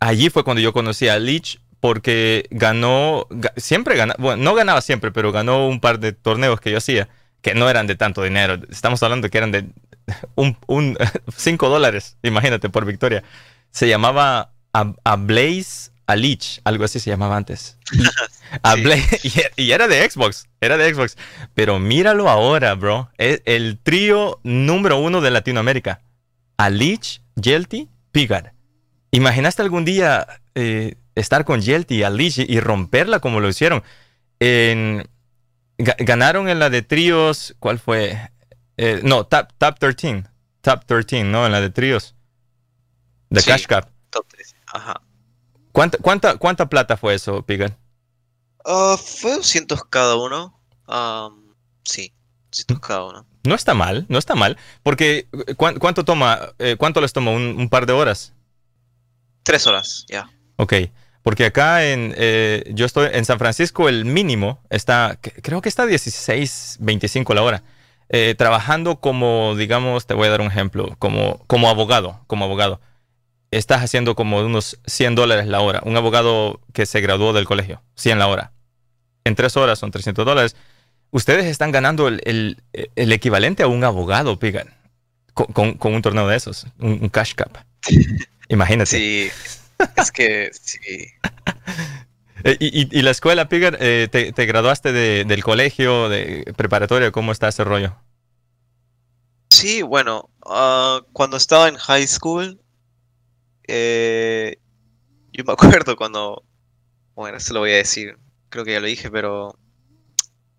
[0.00, 4.80] allí fue cuando yo conocí a Leech porque ganó, ga- siempre ganaba, bueno, no ganaba
[4.80, 7.10] siempre, pero ganó un par de torneos que yo hacía,
[7.42, 8.54] que no eran de tanto dinero.
[8.70, 9.66] Estamos hablando que eran de
[10.36, 10.96] un, un
[11.36, 13.22] 5 dólares, imagínate, por victoria.
[13.72, 17.76] Se llamaba a, a Blaze a Leech, algo así se llamaba antes.
[18.74, 18.82] Sí.
[18.82, 19.20] Blaze-
[19.56, 21.16] y, y era de Xbox, era de Xbox.
[21.54, 23.10] Pero míralo ahora, bro.
[23.18, 26.00] Es el trío número uno de Latinoamérica.
[26.56, 28.52] A Leech, Yelty, Pigar.
[29.10, 33.82] ¿Imaginaste algún día eh, estar con Yelty y a Leech y romperla como lo hicieron?
[34.40, 35.08] En-
[35.78, 38.30] ganaron en la de tríos, ¿cuál fue?
[38.76, 40.24] Eh, no, Top, top 13.
[40.60, 41.44] Top 13, ¿no?
[41.46, 42.14] En la de tríos.
[43.30, 43.50] De Sí.
[43.50, 43.86] Cash Cup.
[44.10, 44.54] Top 13.
[44.72, 45.00] Ajá.
[45.72, 47.76] ¿Cuánta, cuánta, ¿Cuánta plata fue eso, Pigar?
[48.64, 50.58] Ah, fue 200 cada uno.
[51.84, 52.12] Sí,
[52.50, 53.26] 200 cada uno.
[53.44, 54.56] No está mal, no está mal.
[54.82, 56.38] Porque, eh, ¿cuán- ¿cuánto toma?
[56.58, 57.30] eh, ¿Cuánto les toma?
[57.32, 58.32] ¿Un, un par de horas?
[59.42, 60.30] Tres horas, ya.
[60.56, 60.74] Ok.
[61.22, 65.86] Porque acá en, eh, yo estoy en San Francisco, el mínimo está, creo que está
[65.86, 67.62] 16, 25 la hora.
[68.08, 72.80] Eh, trabajando como, digamos, te voy a dar un ejemplo, como, como abogado, como abogado.
[73.52, 75.80] Estás haciendo como unos 100 dólares la hora.
[75.84, 78.51] Un abogado que se graduó del colegio, 100 la hora.
[79.24, 80.56] En tres horas son 300 dólares.
[81.10, 82.62] Ustedes están ganando el, el-
[82.96, 84.68] el equivalente a un abogado, Pigan,
[85.34, 87.58] con, con- con un torneo de esos, un, un cash cup.
[88.48, 88.86] Imagínate.
[88.90, 89.30] Sí,
[89.96, 90.80] es que sí.
[92.44, 96.52] Eh, Y, y- y la escuela, Pigar, eh, te, te graduaste de- del colegio, de
[96.56, 97.12] preparatoria?
[97.12, 97.94] ¿Cómo está ese rollo?
[99.50, 102.60] Sí, bueno, ah, cuando estaba en high school,
[103.68, 104.56] eh,
[105.32, 105.52] yo me
[105.84, 106.42] acuerdo cuando,
[107.14, 108.18] bueno, eso lo voy a decir,
[108.52, 109.58] creo que ya lo dije, pero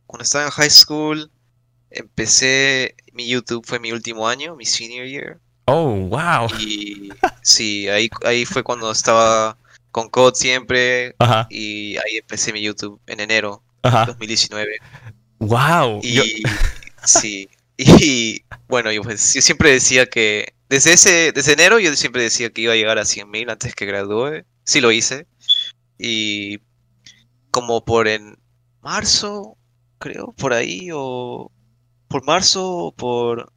[0.08, 1.32] cuando estaba en high school,
[1.92, 6.50] empecé, mi YouTube fue mi último año, mi senior year, Oh, wow.
[6.60, 7.10] y
[7.42, 9.58] sí, ahí, ahí fue cuando estaba
[9.92, 14.06] con COD siempre, Ajá, y ahí empecé mi YouTube en enero ajá.
[14.08, 14.78] 2019.
[15.40, 16.00] Wow.
[16.04, 16.24] Y Yo-
[17.06, 22.24] sí, y bueno, yo, pues, yo siempre decía que desde ese, desde enero yo siempre
[22.24, 24.44] decía que iba a llegar a 100.000 antes que gradúe.
[24.66, 25.28] Sí lo hice.
[26.00, 26.60] Y
[27.54, 28.40] como por en
[28.82, 29.58] marzo,
[30.00, 31.52] creo, por ahí, o
[32.08, 33.54] por marzo o por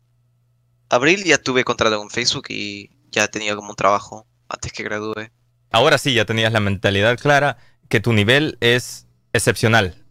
[0.91, 5.31] abril ya tuve contrato con Facebook y ya tenía como un trabajo antes que gradúe.
[5.73, 7.57] ahora sí ya tenías la mentalidad clara
[7.89, 10.05] que tu nivel es excepcional.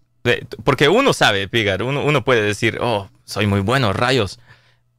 [0.63, 4.39] Porque uno sabe, Pigar, uno, uno puede decir, oh, soy muy bueno, rayos.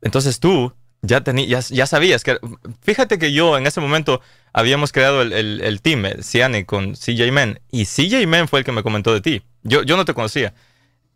[0.01, 0.73] Entonces tú
[1.03, 2.39] ya, tení- ya, ya sabías que...
[2.83, 4.21] Fíjate que yo en ese momento
[4.53, 8.61] habíamos creado el, el, el team, eh, Ciane, con CJ Men, y CJ Men fue
[8.61, 9.43] el que me comentó de ti.
[9.63, 10.55] Yo, yo no te conocía.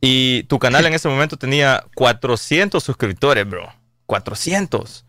[0.01, 3.73] Y tu canal en ese momento tenía 400 suscriptores, bro.
[4.07, 5.05] 400.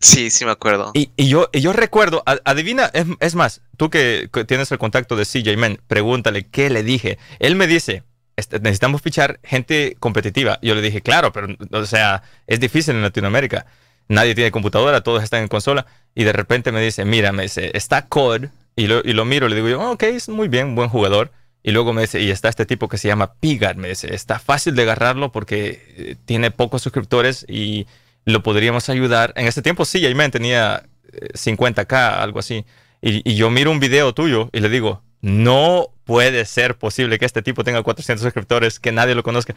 [0.00, 0.90] Sí, sí me acuerdo.
[0.94, 4.78] Y, y yo, y yo recuerdo, adivina, es, es más, tú que, que tienes el
[4.78, 7.18] contacto de CJ Men, pregúntale qué le dije.
[7.38, 10.58] Él me dice, "Este, necesitamos fichar gente competitiva.
[10.62, 13.66] Yo le dije, claro, pero, o sea, es difícil en Latinoamérica.
[14.08, 15.86] Nadie tiene computadora, todos están en consola.
[16.14, 18.46] Y de repente me dice, mira, me dice, está COD.
[18.74, 21.30] Y lo, y lo miro, le digo yo, "Oh, ok, es muy bien, buen jugador.
[21.62, 24.38] Y luego me dice, y está este tipo que se llama Pigar, me dice, está
[24.38, 27.86] fácil de agarrarlo porque eh, tiene pocos suscriptores y
[28.24, 29.32] lo podríamos ayudar.
[29.36, 32.64] En ese tiempo sí, Jayman tenía eh, 50k, algo así.
[33.04, 37.40] Y yo miro un video tuyo y le digo, no puede ser posible que este
[37.40, 39.54] tipo tenga 400 suscriptores, que nadie lo conozca.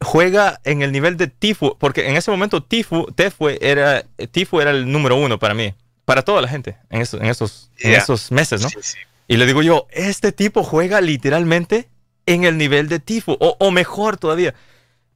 [0.00, 4.70] Juega en el nivel de Tifu, porque en ese momento Tifu, Tefu era, Tifu era
[4.70, 5.74] el número uno para mí,
[6.06, 7.98] para toda la gente en esos, en esos, en Yeah.
[8.00, 8.70] esos meses, ¿no?
[8.70, 8.96] Sí, sí.
[9.28, 11.90] Y le digo yo, este tipo juega literalmente
[12.24, 14.54] en el nivel de Tifu, o, o mejor todavía.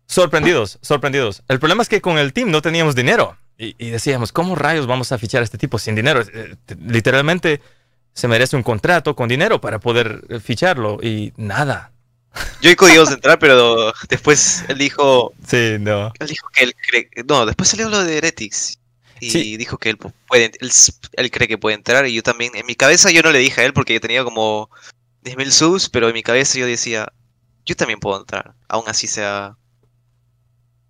[0.07, 1.43] Sorprendidos, sorprendidos.
[1.49, 3.39] El problema es que con el team no teníamos dinero.
[3.57, 6.21] Y, y decíamos, ¿cómo rayos vamos a fichar a este tipo sin dinero?
[6.21, 7.63] Eh, t- literalmente
[8.15, 10.99] se merece un contrato con dinero para poder eh, ficharlo.
[11.03, 11.91] Y nada.
[12.63, 16.13] Yo y códigos de entrar, pero después él dijo, Sí, no.
[16.19, 18.79] él dijo que él cree, no, después salió lo de Heretics
[19.21, 19.57] y Sí.
[19.57, 20.71] dijo que él pu- puede, él,
[21.13, 23.61] él cree que puede entrar y yo también, en mi cabeza yo no le dije
[23.61, 24.69] a él porque yo tenía como
[25.25, 27.13] 10.000 subs, pero en mi cabeza yo decía,
[27.65, 29.57] yo también puedo entrar, aún así sea,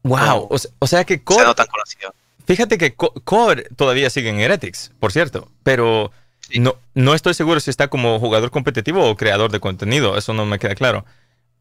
[0.03, 0.49] Wow.
[0.51, 2.15] O, se- o sea que sea COD, no tan conocido.
[2.47, 5.51] fíjate que Co- COD todavía sigue en Heretics, por cierto.
[5.63, 6.11] Pero
[6.49, 6.59] Sí.
[6.59, 10.17] no, no estoy seguro si está como jugador competitivo o creador de contenido.
[10.19, 11.05] Eso no me queda claro.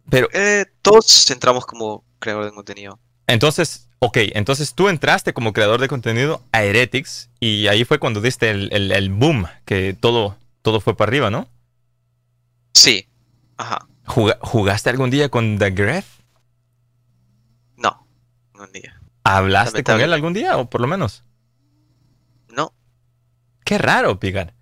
[0.09, 2.99] Pero Eh, todos entramos como creador de contenido.
[3.27, 8.19] Entonces, ok, entonces tú entraste como creador de contenido a Heretics y ahí fue cuando
[8.19, 11.47] diste el, el- el boom, que todo, todo fue para arriba, ¿no?
[12.73, 13.07] Sí,
[13.57, 16.05] ajá, Juga- ¿Jugaste algún día con The Gref?
[17.77, 18.05] no,
[18.55, 21.23] un día, ¿Hablaste con él algún día o por lo menos?
[22.49, 22.73] no,
[23.63, 24.53] Qué raro, Pigar.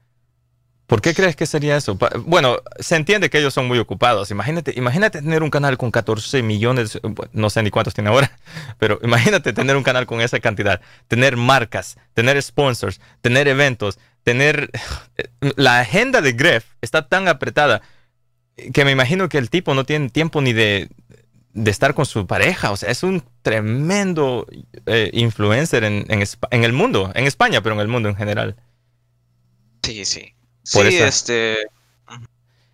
[0.91, 1.97] ¿Por qué crees que sería eso?
[2.25, 4.30] Bueno, se entiende que ellos son muy ocupados.
[4.30, 6.99] Imagínate, imagínate tener un canal con 14 millones, eh,
[7.32, 8.38] no sé ni cuántos tiene ahora,
[8.77, 14.69] pero imagínate tener un canal con esa cantidad, tener marcas, tener sponsors, tener eventos, tener...
[15.56, 17.82] La agenda de Gref está tan apretada
[18.73, 20.89] que me imagino que el tipo no tiene tiempo ni de,
[21.54, 22.69] de estar con su pareja.
[22.71, 24.45] O sea, es un tremendo
[24.88, 28.58] eh, influencer en, en en el mundo, en España, pero en el mundo en general.
[29.84, 30.36] sí, sí,
[30.69, 31.58] Por sí, esa- este,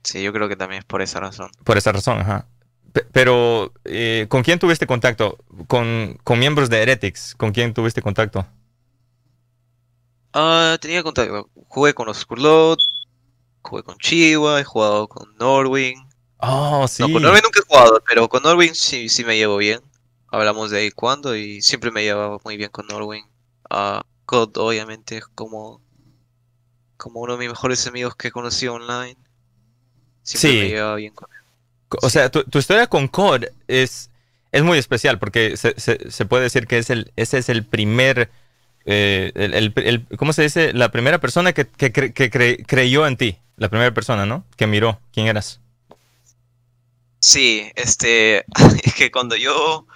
[0.04, 1.52] sí, yo creo que también es por esa razón.
[1.64, 2.48] Por esa razón, ajá.
[2.94, 5.38] Pe- Pero, eh, ¿con quién tuviste contacto?
[5.68, 7.36] ¿Con, con miembros de Heretics?
[7.36, 8.46] ¿Con quién tuviste contacto?
[10.34, 11.50] Ah, tenía contacto.
[11.68, 12.80] Jugué con los Skurlot,
[13.64, 16.10] jugué con Chihuahua, he jugado con Norwing.
[16.42, 17.04] Oh, sí.
[17.04, 19.82] No, con Norwing nunca he jugado, pero con Norwing sí, sí me llevo bien.
[20.30, 23.26] Hablamos de ahí cuando y siempre me llevaba muy bien con Norwing.
[23.70, 25.82] Ah, COD obviamente es como,
[26.98, 29.18] como uno de mis mejores amigos que he conocido online.
[30.24, 30.58] Siempre Sí.
[30.58, 31.38] me llevaba bien con él.
[32.02, 34.10] O sea, tu, tu historia con COD es,
[34.52, 37.66] es muy especial porque se, se- se puede decir que es el, ese es el
[37.66, 38.30] primer,
[38.86, 40.74] eh, el, el- el- ¿cómo se dice?
[40.74, 43.38] La primera persona que, que cre- que cre- creyó en ti.
[43.56, 44.46] La primera persona, ¿no?
[44.58, 45.62] Que miró quién eras.
[47.20, 48.46] Sí, este,
[48.84, 49.88] es que cuando yo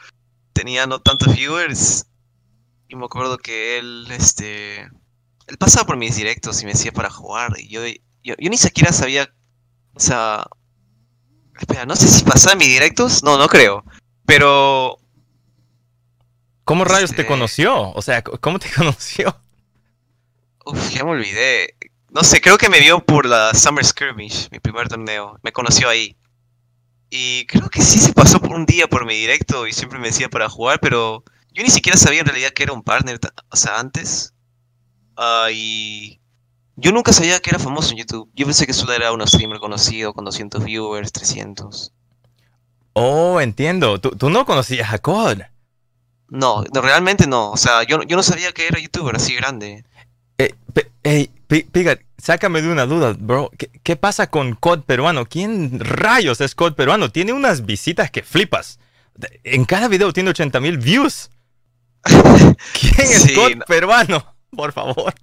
[0.54, 2.06] tenía no tantos viewers,
[2.88, 4.90] y me acuerdo que él, este,
[5.48, 7.82] él pasaba por mis directos y me decía para jugar, y yo,
[8.24, 9.34] yo, yo ni siquiera sabía,
[9.94, 10.48] o sea,
[11.60, 13.84] espera, no sé si pasaba en mis directos, no, no creo,
[14.26, 14.98] pero,
[16.64, 17.92] ¿Cómo rayos te Este- conoció?
[17.92, 19.36] O sea, ¿cómo te conoció?
[20.66, 21.76] uff, ya me olvidé,
[22.10, 25.90] no sé, creo que me vio por la Summer Skirmish, mi primer torneo, me conoció
[25.90, 26.16] ahí.
[27.10, 30.08] Y creo que sí se pasó por un día por mi directo y siempre me
[30.08, 33.56] decía para jugar, pero yo ni siquiera sabía en realidad que era un partner, o
[33.58, 34.34] sea, antes.
[35.18, 36.20] Ah, y
[36.76, 38.30] yo nunca sabía que era famoso en YouTube.
[38.34, 41.92] Yo pensé que solo era un streamer conocido con 200 viewers, 300.
[42.94, 44.00] Oh, entiendo.
[44.00, 45.42] Tú, tú no conocías a COD.
[46.30, 47.52] No, no, realmente no.
[47.52, 49.84] O sea, yo, yo no sabía que era youtuber así grande.
[50.38, 53.52] Eh, pe- ey, Pi- Pigat, sácame de una duda, bro.
[53.58, 55.26] ¿Qué, qué pasa con COD peruano?
[55.26, 57.12] ¿Quién rayos es COD peruano?
[57.12, 58.80] Tiene unas visitas que flipas.
[59.44, 61.30] En cada video tiene 80 mil views.
[62.04, 63.66] ¿Quién es Sí, COD no.
[63.66, 64.26] peruano?
[64.56, 65.14] Por favor.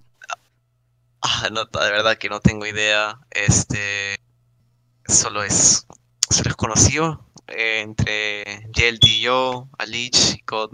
[1.21, 3.19] Ah, no, de verdad que no tengo idea.
[3.31, 4.17] Este.
[5.07, 5.87] Solo es.
[6.31, 7.27] Solo es conocido.
[7.49, 10.73] eh, entre JLD y yo, Alich y COD.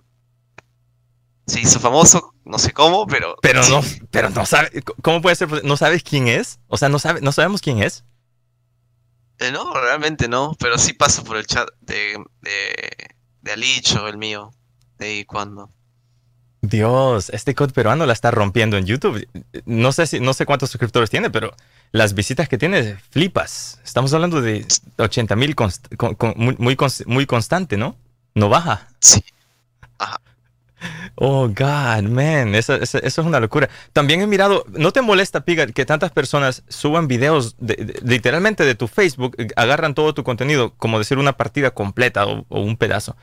[1.47, 3.37] Se hizo famoso, no sé cómo, pero.
[3.43, 4.71] Pero no, pero no sabes.
[5.03, 5.65] ¿Cómo puede ser?
[5.65, 6.59] ¿No sabes quién es?
[6.69, 8.05] O sea, no, sabe, no sabemos quién es.
[9.39, 12.93] Eh, no, realmente no, pero sí pasa por el chat de, de,
[13.43, 14.51] de Alich o el mío.
[14.99, 15.71] De ahí cuando.
[16.69, 19.27] Dios, este COD peruano la está rompiendo en YouTube.
[19.67, 21.55] No sé si, no sé cuántos suscriptores tiene, pero
[21.93, 23.81] las visitas que tiene, flipas.
[23.85, 24.67] Estamos hablando de
[24.99, 25.55] 80 mil
[26.37, 27.97] muy, muy, const- muy constante, ¿no?
[28.35, 28.89] No baja.
[29.01, 29.23] Sí.
[31.17, 33.71] Oh, God, man, eso, eso- eso es una locura.
[33.93, 38.65] También he mirado, ¿no te molesta, Piga, que tantas personas suban videos de- de- literalmente
[38.65, 42.77] de tu Facebook, agarran todo tu contenido, como decir una partida completa o, o un
[42.77, 43.17] pedazo,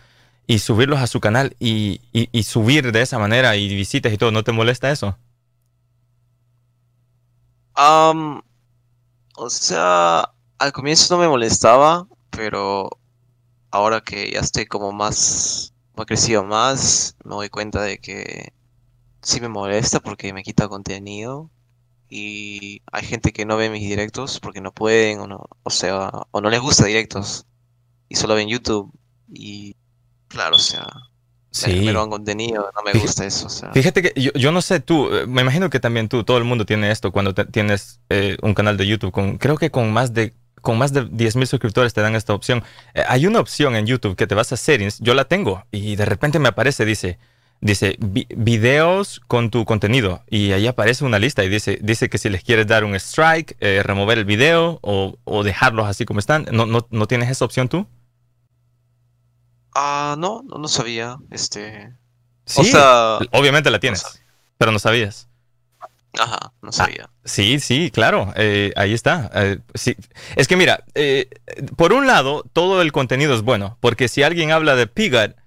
[0.53, 4.31] y subirlos a su canal y, y- subir de esa manera y visitas y todo?
[4.31, 5.17] ¿No te molesta eso?
[7.75, 8.41] Am,
[9.37, 12.89] o sea, al comienzo no me molestaba, pero
[13.71, 18.53] ahora que ya estoy como más, he crecido más, me doy cuenta de que
[19.21, 21.51] sí me molesta porque me quita contenido
[22.09, 26.11] y hay gente que no ve mis directos porque no pueden o no, o sea,
[26.31, 27.47] o no les gusta directos
[28.09, 28.93] y solo ven YouTube
[29.33, 29.75] y
[30.31, 30.85] claro, o sea,
[31.51, 31.81] Sí.
[31.81, 33.71] me lo han contenido, no me Fíjate- gusta eso, o sea.
[33.73, 36.45] Fíjate que yo, yo no sé tú, eh, me imagino que también tú, todo el
[36.45, 39.91] mundo tiene esto cuando te- tienes eh, un canal de YouTube con, creo que con
[39.91, 42.63] más de, con más de 10 mil suscriptores te dan esta opción.
[42.93, 45.95] Eh, hay una opción en YouTube que te vas a settings, yo la tengo y
[45.97, 47.19] de repente me aparece, dice,
[47.59, 52.17] dice "Vi- videos con tu contenido y ahí aparece una lista y dice, dice que
[52.17, 56.19] si les quieres dar un strike, eh, remover el video o, o dejarlos así como
[56.19, 57.87] están, ¿No, no, ¿no tienes esa opción tú?
[59.73, 61.93] Ah, no, no, no sabía, este...
[62.45, 64.03] Sí, O sea, obviamente la tienes,
[64.57, 65.29] pero no sabías.
[66.19, 67.09] ajá, no sabía.
[67.23, 69.29] Sí, sí, claro, eh, ahí está.
[69.33, 69.95] eh, sí.
[70.35, 71.29] Es que mira, eh,
[71.77, 75.37] por un lado, todo el contenido es bueno, porque si alguien habla de Pigat,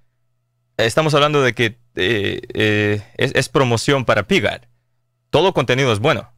[0.76, 4.64] estamos hablando de que es, es promoción para Pigat.
[5.30, 6.32] Todo contenido es bueno.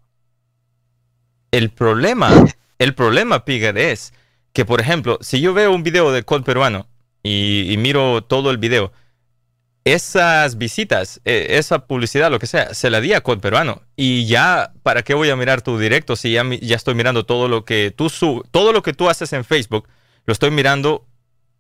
[1.53, 2.31] El problema,
[2.79, 4.12] el problema, Pigat, es
[4.53, 6.88] que, por ejemplo, si yo veo un video de Code peruano
[7.27, 8.93] y, y miro todo el video,
[9.85, 13.83] esas visitas, eh, esa publicidad, lo que sea, se la di a Code Peruano.
[13.95, 17.47] Y ya, ¿para qué voy a mirar tu directo si ya, ya estoy mirando todo
[17.49, 19.87] lo que tú sub- todo lo que tú haces en Facebook,
[20.25, 21.07] lo estoy mirando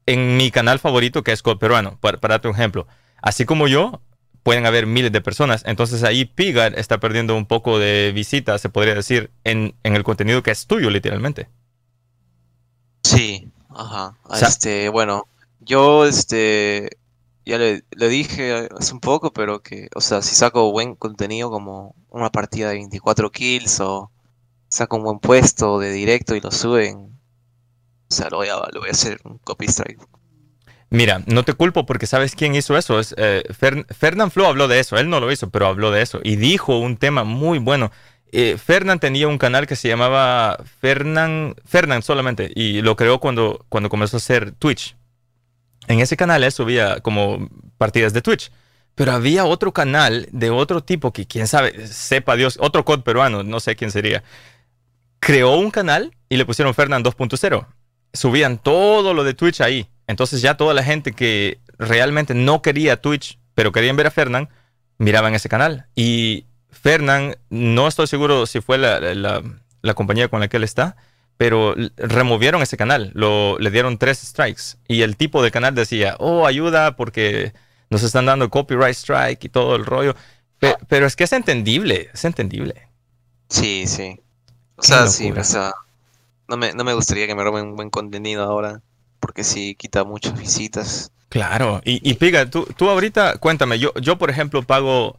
[0.06, 2.86] en mi canal favorito que es Code Peruano, para, para un ejemplo.
[3.22, 4.00] Así como yo,
[4.42, 5.62] pueden haber miles de personas.
[5.66, 10.02] Entonces ahí Pigar está perdiendo un poco de visitas, se podría decir, en, en el
[10.02, 11.48] contenido que es tuyo, literalmente.
[13.04, 14.16] Sí, ajá.
[14.24, 15.26] O sea- Este, bueno,
[15.66, 16.90] yo este
[17.46, 21.50] ya le, le dije hace un poco, pero que, o sea, si saco buen contenido
[21.50, 24.12] como una partida de 24 kills o
[24.68, 26.96] saco un buen puesto de directo y lo suben,
[28.10, 30.00] o sea, lo voy a, lo voy a hacer un copy strike.
[30.90, 33.00] Mira, no te culpo porque sabes quién hizo eso.
[33.00, 34.96] Es, eh, Fer- Fernand Flo habló de eso.
[34.96, 36.20] Él no lo hizo, pero habló de eso.
[36.22, 37.90] Y dijo un tema muy bueno.
[38.32, 42.50] Eh, Fernand tenía un canal que se llamaba Fernand, Fernand solamente.
[42.54, 44.96] Y lo creó cuando, cuando comenzó a hacer Twitch.
[45.88, 48.50] En ese canal él subía como partidas de Twitch.
[48.94, 53.42] Pero había otro canal de otro tipo que quién sabe, sepa Dios, otro code peruano,
[53.42, 54.22] no sé quién sería.
[55.20, 57.66] Creó un canal y le pusieron Fernand 2.0
[58.12, 59.88] subían todo lo de Twitch ahí.
[60.06, 64.48] Entonces ya toda la gente que realmente no quería Twitch, pero querían ver a Fernán,
[64.96, 65.86] miraban ese canal.
[65.94, 69.42] Y Fernán, no estoy seguro si fue la, la-
[69.82, 70.96] la compañía con la que él está,
[71.36, 74.62] pero removieron ese canal, lo, le dieron tres strikes.
[74.88, 77.52] Y el tipo del canal decía, oh, ayuda porque
[77.90, 80.14] nos están dando copyright strike y todo el rollo.
[80.58, 82.88] Pe- pero es que es entendible, es entendible.
[83.48, 84.20] Sí, sí.
[84.76, 85.72] O Qué sea, sí, o sea,
[86.48, 88.82] no me, no me gustaría que me roben buen contenido ahora,
[89.20, 91.12] porque sí quita muchas visitas.
[91.28, 95.18] Claro, y, y Piga, tú, tú ahorita, cuéntame, yo, yo por ejemplo pago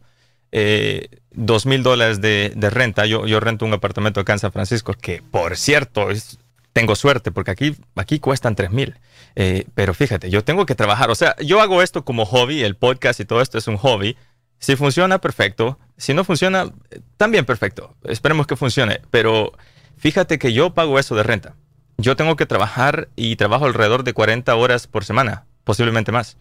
[1.32, 5.22] dos mil dólares de, renta, yo, yo rento un apartamento acá en San Francisco, que
[5.22, 6.38] por cierto, es-
[6.72, 8.94] tengo suerte, porque aquí, aquí cuestan tres mil,
[9.40, 12.74] Eh, pero fíjate, yo tengo que trabajar, o sea, yo hago esto como hobby, el
[12.74, 14.16] podcast y todo esto es un hobby,
[14.58, 19.52] si funciona, perfecto, si no funciona, eh, también perfecto, esperemos que funcione, pero
[19.96, 21.54] fíjate que yo pago eso de renta.
[21.98, 26.36] Yo tengo que trabajar y trabajo alrededor de 40 horas por semana, posiblemente más.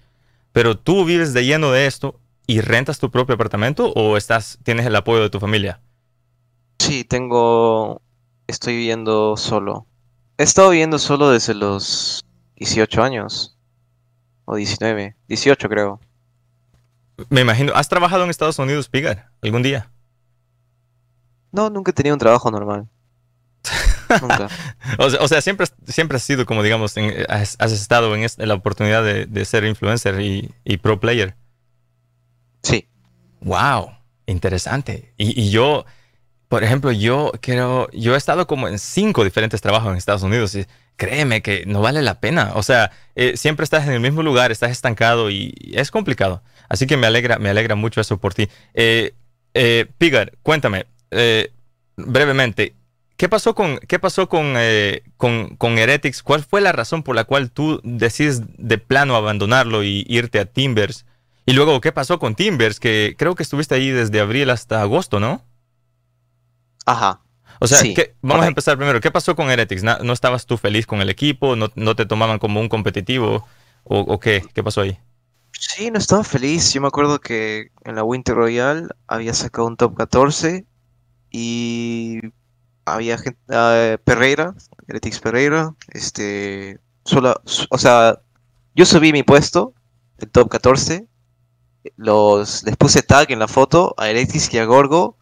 [0.51, 4.85] Pero tú vives de lleno de esto y rentas tu propio apartamento o estás tienes
[4.85, 5.81] el apoyo de tu familia.
[6.79, 8.01] Sí, tengo,
[8.47, 9.85] estoy viviendo solo.
[10.37, 12.23] He estado viviendo solo desde los
[12.55, 13.57] 18 años,
[14.45, 15.99] o 19, 18 creo.
[17.29, 19.91] Me imagino, ¿has trabajado en Estados Unidos, Pigar, algún día?
[21.51, 22.87] No, nunca he tenido un trabajo normal.
[24.21, 24.47] Nunca.
[24.99, 28.15] O sea, o sea, siempre, has- siempre has sido como, digamos, en- has, has estado
[28.15, 31.35] en, es- en la oportunidad de, de ser influencer y, y pro player.
[32.63, 32.87] Sí,
[33.41, 33.91] Wow,
[34.25, 35.13] interesante.
[35.17, 35.85] Y, yo,
[36.47, 40.55] por ejemplo, yo creo, yo he estado como en cinco diferentes trabajos en Estados Unidos
[40.55, 40.65] y
[40.95, 42.51] créeme que no vale la pena.
[42.55, 46.41] O sea, eh, siempre estás en el mismo lugar, estás estancado y, es complicado.
[46.69, 48.49] Así que me alegra, me alegra mucho eso por ti.
[48.73, 49.13] Eh,
[49.53, 51.51] eh, Pigar, cuéntame eh,
[51.95, 52.73] brevemente.
[53.15, 54.55] ¿Qué pasó con, qué pasó con,
[55.17, 56.21] con Heretics?
[56.21, 60.45] ¿Cuál fue la razón por la cual tú decides de plano abandonarlo y irte a
[60.45, 61.05] Timbers?
[61.47, 62.79] Y luego, ¿qué pasó con Timbers?
[62.79, 65.43] Que creo que estuviste ahí desde abril hasta agosto, ¿no?
[66.85, 67.21] ajá.
[67.59, 68.99] O sea, Sí, ¿qué- vamos a empezar primero.
[69.01, 69.83] ¿Qué pasó con Heretics?
[69.83, 71.55] ¿No estabas tú feliz con el equipo?
[71.55, 73.47] ¿No, no te tomaban como un competitivo?
[73.83, 74.43] ¿O, o qué?
[74.53, 74.99] ¿Qué pasó ahí?
[75.59, 76.73] Sí, no estaba feliz.
[76.73, 80.65] Yo me acuerdo que en la Winter Royal había sacado un top 14
[81.31, 82.19] y
[82.85, 84.55] había gente, ah, Pereira,
[84.87, 87.41] Heretics Pereira, este, solo,
[87.71, 88.21] o sea,
[88.75, 89.73] yo subí mi puesto,
[90.19, 91.07] el top 14,
[91.95, 95.17] los, les puse tag en la foto a Heretics y a Gorgo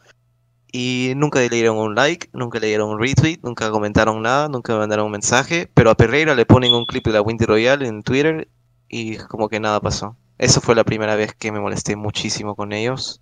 [0.72, 4.74] y nunca le dieron un like, nunca le dieron un retweet, nunca comentaron nada, nunca
[4.74, 7.82] me mandaron un mensaje, pero a Pereira le ponen un clip de la Winter Royal
[7.82, 8.50] en Twitter
[8.90, 10.18] y como que nada pasó.
[10.38, 13.22] Eso fue la primera vez que me molesté muchísimo con ellos.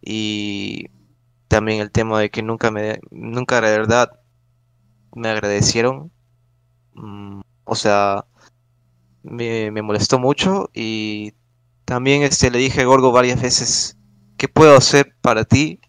[0.00, 0.90] Y
[1.48, 4.10] también el tema de que nunca me, nunca de verdad
[5.14, 6.12] me agradecieron.
[6.94, 8.26] Mm, o sea,
[9.24, 11.34] me, me molestó mucho y
[11.86, 13.96] también este, le dije a Gorgo varias veces,
[14.36, 15.80] ¿qué puedo hacer para ti?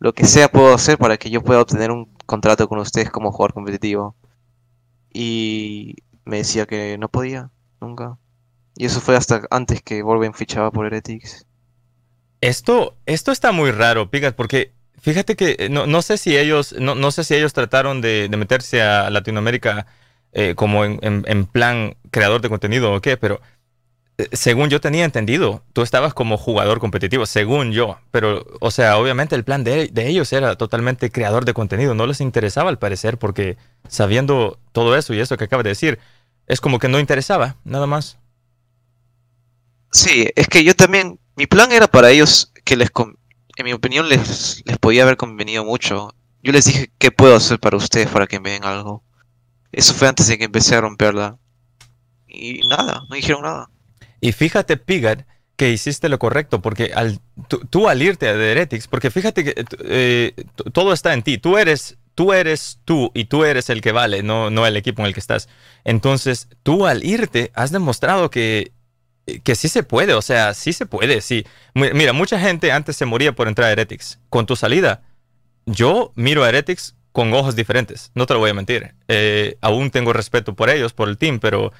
[0.00, 3.30] Lo que sea puedo hacer para que yo pueda obtener un contrato con ustedes como
[3.30, 4.16] jugador competitivo.
[5.12, 7.50] Y me decía que no podía,
[7.80, 8.18] nunca.
[8.74, 11.46] Y eso fue hasta antes que Volven fichaba por Heretics.
[12.40, 16.74] Esto, esto está muy raro, Pigat, porque fíjate que eh, no, no sé si ellos,
[16.78, 19.86] no, no, sé si ellos trataron de, meterse a Latinoamérica
[20.32, 23.40] eh, como en, en, en, plan creador de contenido o qué, pero
[24.32, 29.34] según yo tenía entendido, tú estabas como jugador competitivo, según yo, pero, o sea, obviamente
[29.34, 33.56] el plan de, ellos era totalmente creador de contenido, no les interesaba al parecer, porque
[33.88, 35.98] sabiendo todo eso y eso que acaba de decir,
[36.46, 38.18] es como que no interesaba, nada más.
[39.92, 42.90] Sí, es que yo también, mi plan era para ellos que les,
[43.56, 46.14] en mi opinión, les, les podía haber convenido mucho.
[46.42, 49.04] Yo les dije, ¿qué puedo hacer para ustedes para que me den algo?
[49.72, 51.38] Eso fue antes de que empecé a romperla.
[52.26, 53.70] Y nada, no dijeron nada.
[54.20, 55.22] Y fíjate, Pigat,
[55.56, 56.90] que hiciste lo correcto, porque
[57.48, 60.32] tú, tú al irte a Heretics, porque fíjate que eh,
[60.72, 64.22] todo está en ti, tú eres, tú eres tú y tú eres el que vale,
[64.22, 65.48] no, el equipo en el que estás.
[65.84, 68.72] Entonces, tú al irte has demostrado que
[69.44, 71.44] que sí se puede, o sea, sí se puede, sí.
[71.74, 74.18] Mira, mucha gente antes se moría por entrar a Heretics.
[74.28, 75.02] Con tu salida,
[75.66, 78.94] yo miro a Heretics con ojos diferentes, no te lo voy a mentir.
[79.08, 81.72] Eh, aún tengo respeto por ellos, por el team, pero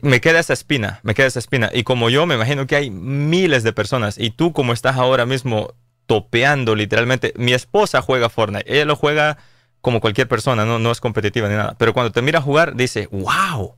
[0.00, 1.70] me queda esa espina, me queda esa espina.
[1.72, 5.26] Y como yo, me imagino que hay miles de personas, y tú como estás ahora
[5.26, 5.74] mismo
[6.06, 9.38] topeando literalmente, mi esposa juega Fortnite, ella lo juega
[9.80, 13.08] como cualquier persona, no, no es competitiva ni nada, pero cuando te mira jugar, dice,
[13.10, 13.76] wow,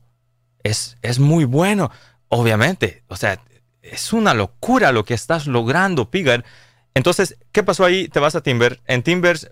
[0.63, 1.91] es, es muy bueno.
[2.27, 3.39] Obviamente, o sea,
[3.81, 6.43] es una locura lo que estás logrando, Pigar.
[6.95, 8.07] Entonces, ¿qué pasó ahí?
[8.07, 8.81] Te vas a Timber.
[8.87, 9.49] En Timbers,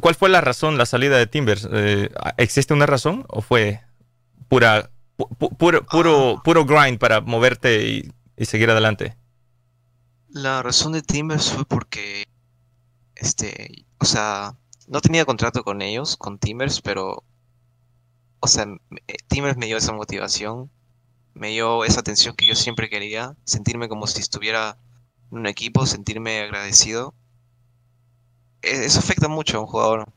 [0.00, 1.68] ¿cuál fue la razón, la salida de Timbers?
[1.72, 3.80] Eh, ¿Existe una razón o fue
[4.48, 6.42] pura, pu puro, puro, ah.
[6.42, 9.16] puro grind para moverte y, y, seguir adelante?
[10.28, 12.24] La razón de Timbers fue porque,
[13.14, 14.56] este, o sea,
[14.88, 17.22] no tenía contrato con ellos, con Timbers, pero,
[18.40, 18.66] o sea,
[19.28, 20.70] Timbers me dio esa motivación
[21.34, 24.78] me dio esa atención que yo siempre quería, sentirme como si estuviera
[25.30, 27.14] en un equipo, sentirme agradecido.
[28.62, 30.12] E-, eso afecta mucho a un jugador.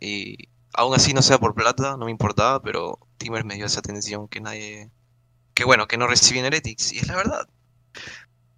[0.00, 3.78] Y aún así no sea por plata, no me importaba, pero Timers me dio esa
[3.80, 4.90] atención que nadie...
[5.54, 6.92] Que bueno, que no recibí en Heretics.
[6.92, 7.48] Y es la verdad.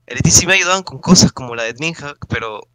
[0.06, 2.68] Heretics sí me ayudaban con cosas como la de Ninja, pero...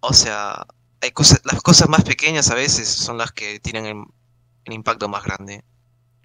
[0.00, 0.66] O sea,
[1.00, 4.04] hay cosas, las cosas más pequeñas a veces son las que tienen el,
[4.64, 5.64] el impacto más grande.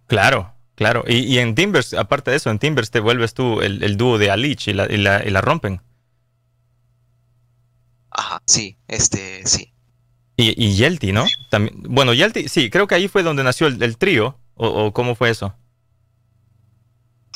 [0.07, 3.83] Claro, Claro, y, y, en Timbers, aparte de eso, en Timbers te vuelves tú el,
[3.83, 5.81] el dúo de Alich y la, y, la, y la, rompen.
[8.09, 9.71] Ajá, sí, este, sí.
[10.35, 11.25] Y, y Yelty, ¿no?
[11.51, 14.93] También, bueno, Yelty, sí, creo que ahí fue donde nació el, el trío, o, o,
[14.93, 15.53] ¿cómo fue eso?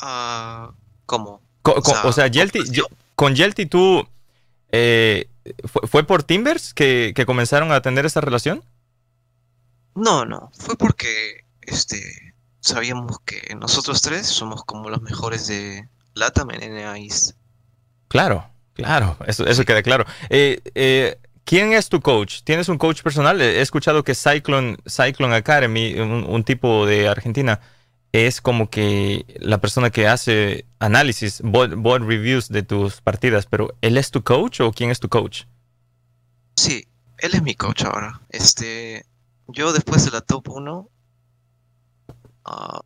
[0.02, 0.72] Uh,
[1.06, 1.42] ¿Cómo?
[1.62, 2.60] Co, o, sea, o sea, Yelty,
[3.14, 4.06] con Yelty tú,
[4.70, 5.28] eh,
[5.64, 8.62] ¿fue, ¿fue, por Timbers que, que comenzaron a tener esa relación?
[9.94, 12.28] No, no, fue porque, este
[12.60, 17.34] sabíamos que nosotros tres somos como los mejores de LATAM en NAIS.
[18.08, 20.04] Claro, claro, eso, eso queda claro.
[20.30, 22.42] Eh, eh, ¿Quién es tu coach?
[22.44, 23.40] ¿Tienes un coach personal?
[23.40, 27.58] He escuchado que Cyclone, Cyclone Academy, un, tipo de Argentina,
[28.12, 33.96] es como que la persona que hace análisis, board, reviews de tus partidas, pero ¿él
[33.96, 35.44] es tu coach o quién es tu coach?
[36.54, 36.86] Sí,
[37.16, 38.20] él es mi coach ahora.
[38.28, 39.06] Este,
[39.46, 40.90] yo después de la top 1
[42.44, 42.80] Uh,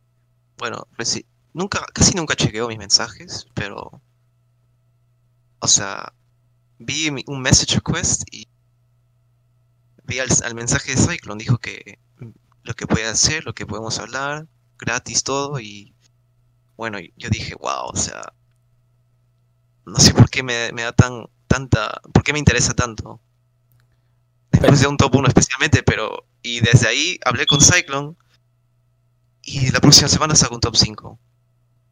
[0.57, 1.21] bueno, pues
[1.53, 4.01] nunca, casi nunca chequeo mis mensajes, pero,
[5.59, 6.13] o sea,
[6.79, 8.47] vi un message request y
[10.05, 11.99] vi al, al, mensaje de Cyclone, dijo que
[12.63, 14.47] lo que puede hacer, lo que podemos hablar,
[14.77, 15.93] gratis todo, y
[16.77, 18.33] bueno, yo dije, wow, o sea,
[19.85, 23.21] no sé por qué me, me da tan, tanta, por qué me interesa tanto.
[24.51, 28.15] Después de un top 1 especialmente, pero, y desde ahí hablé con Cyclone
[29.41, 31.19] y la próxima semana saco un top 5.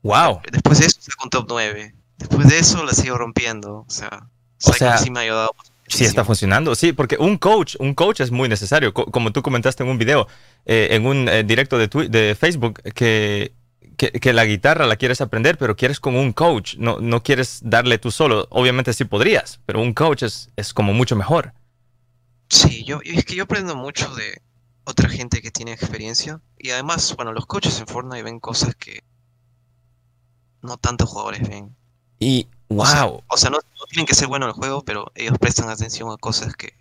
[0.03, 0.41] ¡Wow!
[0.51, 1.95] Después de eso saco un top 9.
[2.17, 3.85] Después de eso la sigo rompiendo.
[3.87, 4.29] O sea,
[4.63, 5.55] o sea sí me ha ayudado.
[5.97, 9.41] Sí está funcionando, sí, porque un coach, un coach es muy necesario, Co como tú
[9.41, 10.27] comentaste en un video,
[10.65, 13.53] eh, en un eh, directo de, de Facebook, que,
[13.97, 17.59] que, que, la guitarra la quieres aprender, pero quieres con un coach, no, no quieres
[17.63, 21.53] darle tú solo, obviamente sí podrías, pero un coach es, es como mucho mejor.
[22.49, 24.41] Sí, yo, es que yo aprendo mucho de,
[24.83, 26.41] otra gente que tiene experiencia.
[26.57, 29.03] Y además, bueno, los coaches en Fortnite ven cosas que
[30.61, 31.75] no tantos jugadores ven.
[32.19, 33.23] Y, O sea, wow.
[33.27, 36.09] o sea, no, no tienen que ser buenos en el juego, pero ellos prestan atención
[36.11, 36.73] a cosas que,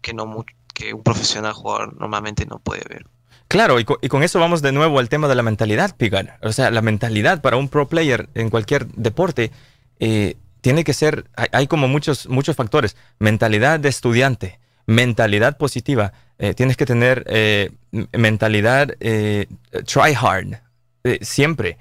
[0.00, 3.06] que no que un profesional jugador normalmente no puede ver.
[3.48, 6.38] Claro, y con, y con eso vamos de nuevo al tema de la mentalidad, Pigar.
[6.42, 9.50] O sea, la mentalidad para un pro player en cualquier deporte
[9.98, 12.96] eh, tiene que ser, hay, hay como muchos, muchos factores.
[13.18, 16.12] Mentalidad de estudiante, mentalidad positiva.
[16.38, 17.72] eh, tienes que tener eh,
[18.12, 20.60] mentalidad try hard,
[21.20, 21.76] siempre.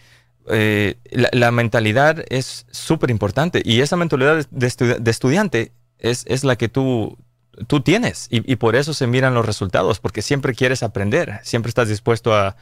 [0.49, 6.43] Eh, la, mentalidad es súper importante y esa mentalidad de, estu- de estudiante es, es
[6.43, 7.17] la que tú,
[7.67, 11.89] tú tienes y, por eso se miran los resultados, porque siempre quieres aprender, siempre estás
[11.89, 12.55] dispuesto a,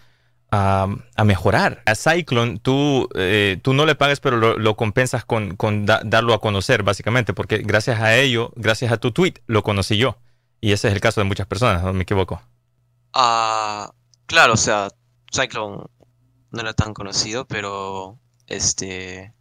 [0.51, 0.88] a,
[1.23, 1.83] mejorar.
[1.85, 6.01] A Cyclone tú, eh, tú no le pagas, pero lo, lo compensas con, con da-
[6.03, 10.17] darlo a conocer, básicamente, porque gracias a ello, gracias a tu tweet, lo conocí yo.
[10.59, 12.41] Y ese es el caso de muchas personas, no me equivoco.
[13.13, 13.91] Ah,
[14.25, 14.88] claro, o sea,
[15.31, 15.83] Cyclone
[16.58, 19.34] no era tan conocido, pero este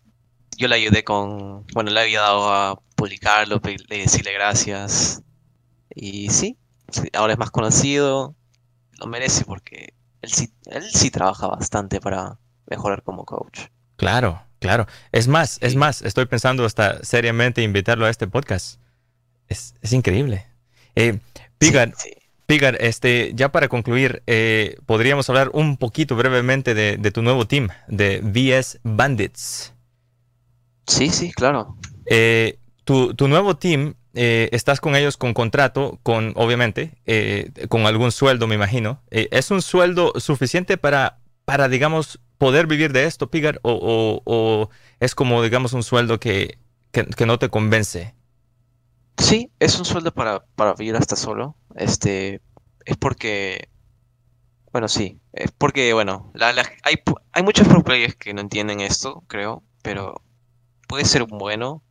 [0.56, 5.22] yo le ayudé con, bueno, le había dado a publicarlo, decirle gracias.
[5.94, 6.56] Y sí,
[7.14, 8.34] ahora es más conocido,
[8.98, 13.66] lo merece porque él sí, él sí trabaja bastante para mejorar como coach.
[13.96, 14.86] Claro, claro.
[15.12, 18.80] Es más, es más, estoy pensando hasta seriamente invitarlo a este podcast.
[19.48, 20.46] Es, es increíble.
[20.94, 21.18] Eh,
[21.60, 21.72] sí.
[22.46, 27.46] Pigar, este, ya para concluir, eh, podríamos hablar un poquito brevemente de, de tu nuevo
[27.46, 29.72] team, de VS Bandits.
[30.86, 31.76] Sí, sí, claro.
[32.08, 36.92] Eh, tu, tu nuevo team, eh, estás con ellos con contrato, con, obviamente,
[37.68, 39.02] con algún sueldo, me imagino.
[39.10, 43.58] ¿Es un sueldo suficiente para, para, digamos, poder vivir de esto, Pigar?
[43.62, 44.70] ¿O, o- o
[45.00, 46.58] es como, digamos, un sueldo que,
[46.92, 48.14] que, que no te convence?
[49.18, 51.56] Sí, es un sueldo para, para vivir hasta solo.
[51.74, 52.42] Este,
[52.84, 53.68] es porque,
[54.72, 56.96] bueno, sí, es porque, bueno, la, la- hay,
[57.32, 60.22] hay muchos pro players que no entienden esto, creo, pero
[60.88, 61.84] puede ser bueno,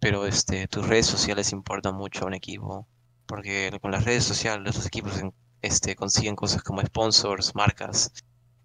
[0.00, 2.88] pero este, tus redes sociales importan mucho a un equipo,
[3.26, 5.14] porque con las redes sociales los equipos
[5.62, 8.12] este, consiguen cosas como sponsors, marcas,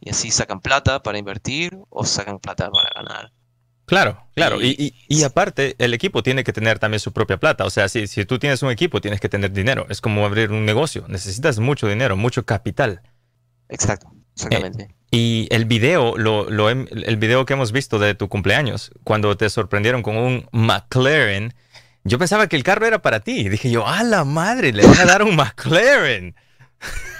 [0.01, 3.33] y así sacan plata para invertir o sacan plata para ganar.
[3.89, 4.61] Claro, claro.
[4.61, 7.65] Y, Y- aparte, el equipo tiene que tener también su propia plata.
[7.65, 9.87] O sea, si, si tú tienes un equipo, tienes que tener dinero.
[9.89, 11.05] Es como abrir un negocio.
[11.07, 13.01] Necesitas mucho dinero, mucho capital.
[13.67, 14.95] Exacto, exactamente.
[15.09, 19.49] Y el video, lo, lo el video que hemos visto de tu cumpleaños, cuando te
[19.49, 21.55] sorprendieron con un McLaren,
[22.03, 23.49] yo pensaba que el carro era para ti.
[23.49, 24.71] Dije yo, ¡a la madre!
[24.71, 26.35] Le van a dar un McLaren.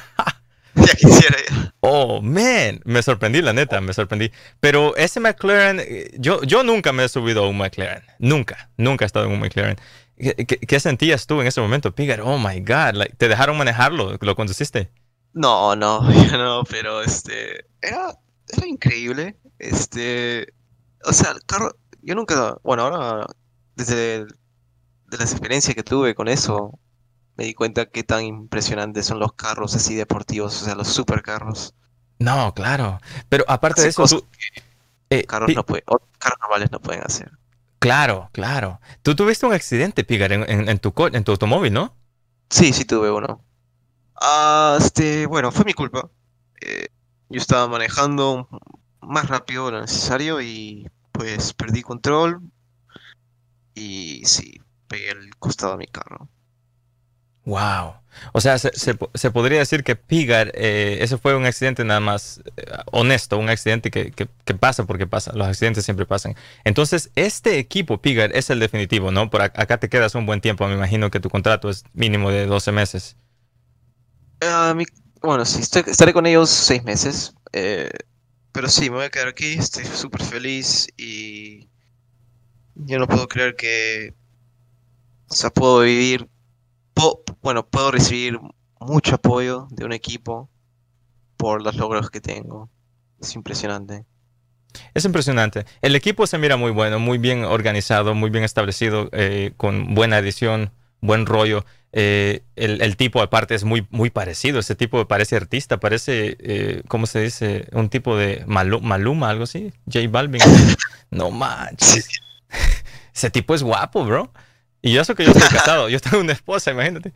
[0.89, 1.73] Ya quisiera ya.
[1.81, 4.31] Oh, man, me sorprendí, la neta, me sorprendí.
[4.59, 8.03] Pero ese McLaren, eh, yo, yo nunca me he subido a un McLaren.
[8.19, 9.77] Nunca, nunca he estado en un McLaren.
[10.17, 12.19] ¿Qué, qué- qué sentías tú en ese momento, Pigar?
[12.21, 14.17] Oh, my God, like, ¿te dejaron manejarlo?
[14.19, 14.91] ¿Lo conduciste?
[15.33, 16.01] No, no,
[16.37, 18.13] no, pero este era,
[18.47, 19.37] era increíble.
[19.59, 20.53] Este,
[21.05, 21.71] o sea, el carro,
[22.01, 23.25] yo nunca, bueno, ahora
[23.75, 26.78] desde de las experiencias que tuve con eso,
[27.39, 31.73] me di cuenta qué tan impresionantes son los carros así deportivos, o sea, los supercarros.
[32.19, 32.99] No, claro.
[33.29, 34.25] Pero aparte de eso, tú...
[35.09, 35.65] eh, Carros no
[36.41, 37.31] normales no pueden hacer.
[37.79, 38.81] Claro, claro.
[39.03, 41.95] Tú tuviste un accidente, Pigar, en, en- en tu, en tu automóvil, ¿no?
[42.49, 43.43] Sí, sí tuve uno.
[44.15, 46.09] Ah, este, bueno, fue mi culpa.
[46.61, 46.87] Eh,
[47.29, 48.49] yo estaba manejando
[49.01, 52.41] más rápido de lo necesario y pues perdí control
[53.73, 56.29] y sí, pegué el costado de mi carro.
[57.45, 57.95] Wow.
[58.33, 61.83] O sea, se, se po- se podría decir que Pigar, eh, ese fue un accidente
[61.85, 64.11] nada más eh, honesto, un accidente que,
[64.59, 65.31] pasa porque pasa.
[65.33, 66.35] Los accidentes siempre pasan.
[66.63, 69.29] Entonces, este equipo, Pigar, es el definitivo, ¿no?
[69.29, 70.67] Por ac- acá te quedas un buen tiempo.
[70.67, 73.15] Me imagino que tu contrato es mínimo de 12 meses.
[74.41, 74.73] Ah,
[75.21, 77.89] bueno, sí, estaré con ellos seis meses, eh,
[78.53, 81.69] pero sí, me voy a quedar aquí, estoy súper feliz y
[82.75, 84.15] yo no puedo creer que,
[85.29, 86.27] o sea, puedo vivir,
[86.93, 88.39] po- bueno, puedo recibir
[88.79, 90.49] mucho apoyo de un equipo
[91.37, 92.69] por los logros que tengo.
[93.21, 94.05] Es impresionante.
[94.93, 95.65] Es impresionante.
[95.81, 100.19] El equipo se mira muy bueno, muy bien organizado, muy bien establecido, eh, con buena
[100.19, 100.71] edición,
[101.01, 101.65] buen rollo.
[101.91, 104.59] Eh, el, el tipo aparte es muy, muy parecido.
[104.59, 107.67] Ese tipo parece artista, parece, eh, ¿cómo se dice?
[107.71, 109.73] Un tipo de Malu- Maluma, algo así.
[109.91, 110.41] J Balvin.
[111.11, 112.07] No manches.
[113.15, 114.31] Ese tipo es guapo, bro.
[114.81, 117.13] Y yo eso que yo estoy casado, yo tengo una esposa, imagínate.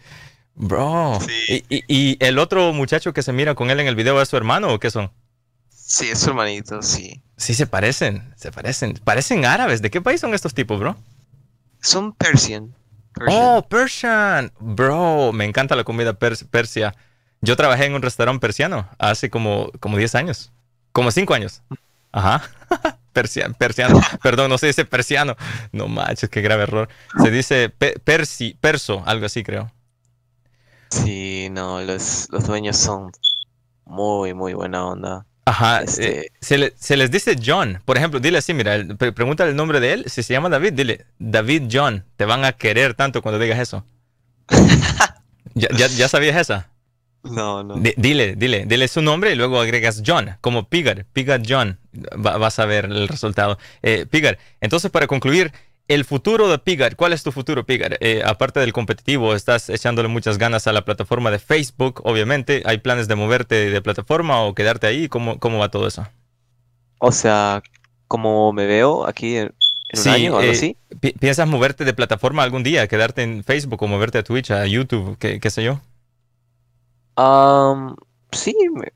[0.55, 1.20] Bro.
[1.26, 1.64] Sí.
[1.70, 4.30] ¿Y, y, y el otro muchacho que se mira con él en el video es
[4.30, 5.11] su hermano o qué son?
[5.70, 7.22] Sí, es su hermanito, sí.
[7.38, 8.93] Sí, se parecen, se parecen.
[9.03, 9.82] Parecen árabes.
[9.82, 10.95] ¿De qué país son estos tipos, bro?
[11.82, 12.74] Son Persian.
[13.14, 13.41] Persian.
[13.43, 14.51] Oh, Persian.
[14.59, 16.95] Bro, me encanta la comida pers- persia.
[17.41, 20.51] Yo trabajé en un restaurante persiano hace como, como 10 años.
[20.93, 21.61] Como 5 años.
[22.11, 22.43] Ajá.
[23.14, 24.01] persiano, persiano.
[24.22, 25.38] Perdón, no se dice persiano.
[25.72, 26.89] No manches, qué grave error.
[27.24, 29.72] Se dice persi, perso, algo así creo.
[30.89, 33.11] Sí, no, los, los dueños son
[33.86, 35.26] muy, muy buena onda.
[35.45, 36.28] Ajá, este...
[36.28, 37.82] Eh, se, les dice John.
[37.86, 40.05] Por ejemplo, dile así, mira, pregúntale el nombre de él.
[40.07, 42.05] Si se llama David, dile David John.
[42.16, 43.86] Te van a querer tanto cuando digas eso.
[45.55, 46.70] ¿Ya, ya, sabías esa?
[47.24, 47.76] No, no.
[47.76, 51.80] dile, dile, dile su nombre y luego agregas John, como Pigar, Pigar John.
[52.17, 53.57] vas a ver el resultado.
[53.82, 55.53] Eh, Pigar, entonces para concluir,
[55.88, 57.97] el futuro de Pigar, ¿cuál es tu futuro, Pigar?
[57.99, 62.63] Eh, aparte del competitivo, estás echándole muchas ganas a la plataforma de Facebook, obviamente.
[62.65, 65.09] ¿Hay planes de moverte de plataforma o quedarte ahí?
[65.09, 66.07] ¿Cómo, cómo va todo eso?
[66.99, 67.61] O sea,
[68.07, 69.53] como me veo aquí en,
[69.93, 70.78] un año o algo eh, así.
[71.19, 72.88] ¿Piensas moverte de plataforma algún día?
[72.88, 75.82] ¿Quedarte en Facebook o moverte a Twitch, a YouTube, qué, sé yo?
[78.32, 78.55] Sí,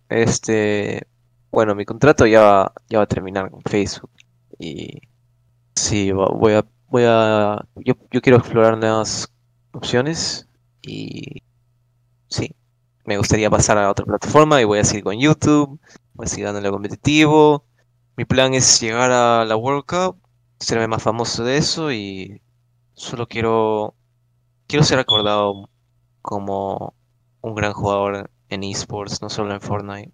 [0.09, 1.07] este.
[1.51, 4.11] Bueno, mi contrato ya, ya va a terminar con Facebook.
[4.59, 5.01] Y
[5.75, 7.65] sí, voy a voy a.
[7.75, 9.31] Yo, yo quiero explorar nuevas
[9.71, 10.47] opciones
[10.81, 11.43] y.
[12.29, 12.55] Sí,
[13.05, 15.79] me gustaría pasar a otra plataforma y voy a seguir con YouTube,
[16.13, 17.65] voy a seguir dándole competitivo.
[18.17, 20.19] Mi plan es llegar a la World Cup,
[20.59, 22.41] serme más famoso de eso y
[22.95, 23.95] solo quiero.
[24.67, 25.69] Quiero ser recordado
[26.21, 26.93] como
[27.47, 30.11] un gran jugador en esports, no solo en Fortnite.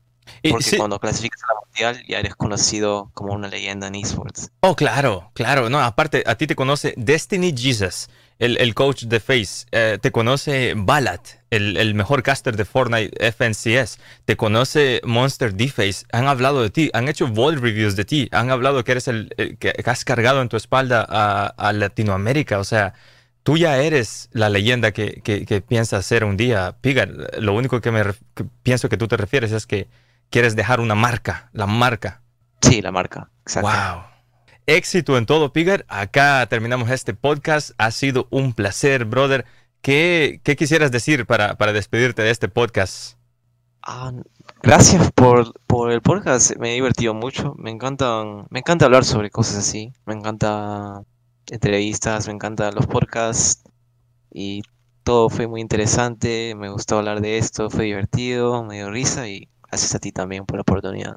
[0.49, 4.51] Porque cuando clasificas a la mundial ya eres conocido como una leyenda en esports.
[4.61, 5.69] Oh, claro, claro.
[5.69, 8.09] No, aparte, a ti te conoce Destiny Jesus,
[8.39, 9.65] el, coach de Face.
[9.71, 13.99] Eh, te conoce Balat, el, mejor caster de Fortnite FNCS.
[14.25, 16.05] Te conoce Monster D-Face.
[16.11, 18.29] Han hablado de ti, han hecho Vault reviews de ti.
[18.31, 22.59] Han hablado que eres el, que has cargado en tu espalda a, Latinoamérica.
[22.59, 22.93] O sea,
[23.43, 26.77] tú ya eres la leyenda que, que, piensas ser un día.
[26.81, 28.03] Pigar, lo único que me
[28.63, 29.87] pienso que tú te refieres es que
[30.29, 32.21] quieres dejar una marca, la marca.
[32.61, 33.69] Sí, la marca, exacto.
[33.69, 34.03] Wow.
[34.65, 35.85] Éxito en todo, Pigar.
[35.89, 37.71] Acá terminamos este podcast.
[37.77, 39.45] Ha sido un placer, brother.
[39.81, 43.17] ¿Qué, quisieras decir para, despedirte de este podcast?
[43.81, 44.13] Ah,
[44.61, 45.51] gracias por,
[45.91, 46.55] el podcast.
[46.55, 47.53] Me he divertido mucho.
[47.57, 49.91] Me encanta, me encanta hablar sobre cosas así.
[50.05, 51.03] Me encanta
[51.49, 53.63] entrevistas, me encantan los podcasts.
[54.31, 54.63] Y
[55.03, 56.55] todo fue muy interesante.
[56.55, 57.69] Me gustó hablar de esto.
[57.69, 61.15] Fue divertido, me dio risa y Gracias a ti también por la oportunidad.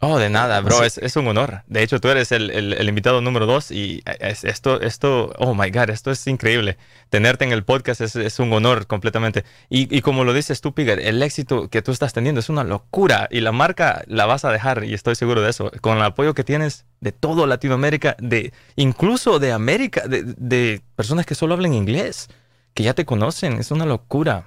[0.00, 1.62] Oh, de nada, bro, es, un honor.
[1.66, 6.12] De hecho, tú eres el, invitado número dos y esto, esto, oh my God, esto
[6.12, 6.78] es increíble.
[7.10, 9.44] Tenerte en el podcast es, un honor completamente.
[9.68, 13.26] Y, como lo dices tú, Pigar, el éxito que tú estás teniendo es una locura
[13.28, 15.72] y la marca la vas a dejar y estoy seguro de eso.
[15.80, 21.26] Con el apoyo que tienes de todo Latinoamérica, de incluso de América, de, de personas
[21.26, 22.28] que solo hablan inglés,
[22.72, 24.46] que ya te conocen, es una locura.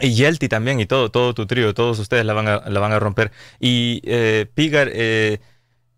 [0.00, 2.92] Y Yelty también, y todo, todo tu trío, todos ustedes la van a, la van
[2.92, 3.32] a romper.
[3.60, 5.38] Y eh, Pigar, eh,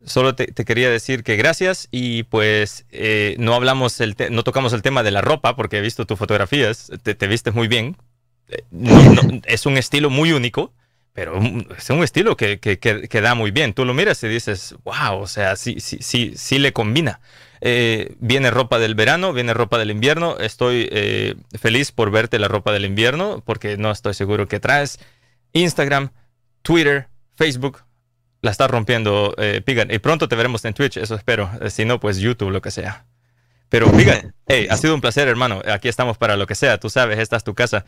[0.05, 4.83] solo te, quería decir que gracias y pues eh, no hablamos, el no tocamos el
[4.83, 7.97] tema de la ropa porque he visto tus fotografías, te, te vistes muy bien.
[9.45, 10.73] es un estilo muy único,
[11.13, 11.41] pero
[11.77, 13.75] es un estilo que, que, que, da muy bien.
[13.75, 17.21] Tú lo miras y dices, wow, o sea, sí, sí, sí, sí le combina.
[17.61, 20.39] Eh, viene ropa del verano, viene ropa del invierno.
[20.39, 24.99] Estoy eh, feliz por verte la ropa del invierno porque no estoy seguro que traes.
[25.53, 26.11] Instagram,
[26.63, 27.83] Twitter, Facebook,
[28.41, 29.91] la está rompiendo eh, Pigan.
[29.91, 31.51] Y pronto te veremos en Twitch, eso espero.
[31.71, 33.05] si no, pues YouTube, lo que sea.
[33.71, 35.63] Pero Pigan, hey, ha sido un placer, hermano.
[35.73, 36.79] Aquí estamos para lo que sea.
[36.79, 37.87] Tú sabes, esta es tu casa.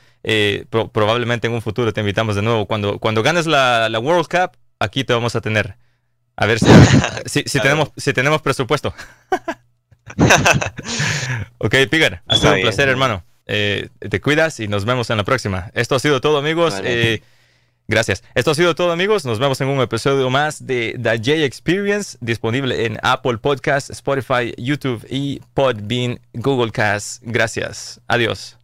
[0.70, 2.66] probablemente en un futuro te invitamos de nuevo.
[2.66, 5.76] Cuando, cuando ganes la, la World Cup, aquí te vamos a tener.
[6.36, 6.66] A ver si,
[7.46, 8.94] si, tenemos, si tenemos presupuesto.
[11.58, 13.24] ok, Pigar, ha sido un placer, hermano.
[13.46, 15.72] Eh, te cuidas y nos vemos en la próxima.
[15.74, 16.80] Esto ha sido todo, amigos.
[16.84, 17.22] Eh,
[17.92, 18.24] gracias.
[18.34, 19.24] Esto ha sido todo, amigos.
[19.24, 24.52] Nos vemos en un episodio más de The J Experience, disponible en Apple Podcast, Spotify,
[24.56, 27.22] YouTube y Podbean, Google Cast.
[27.22, 28.00] Gracias.
[28.08, 28.61] Adiós.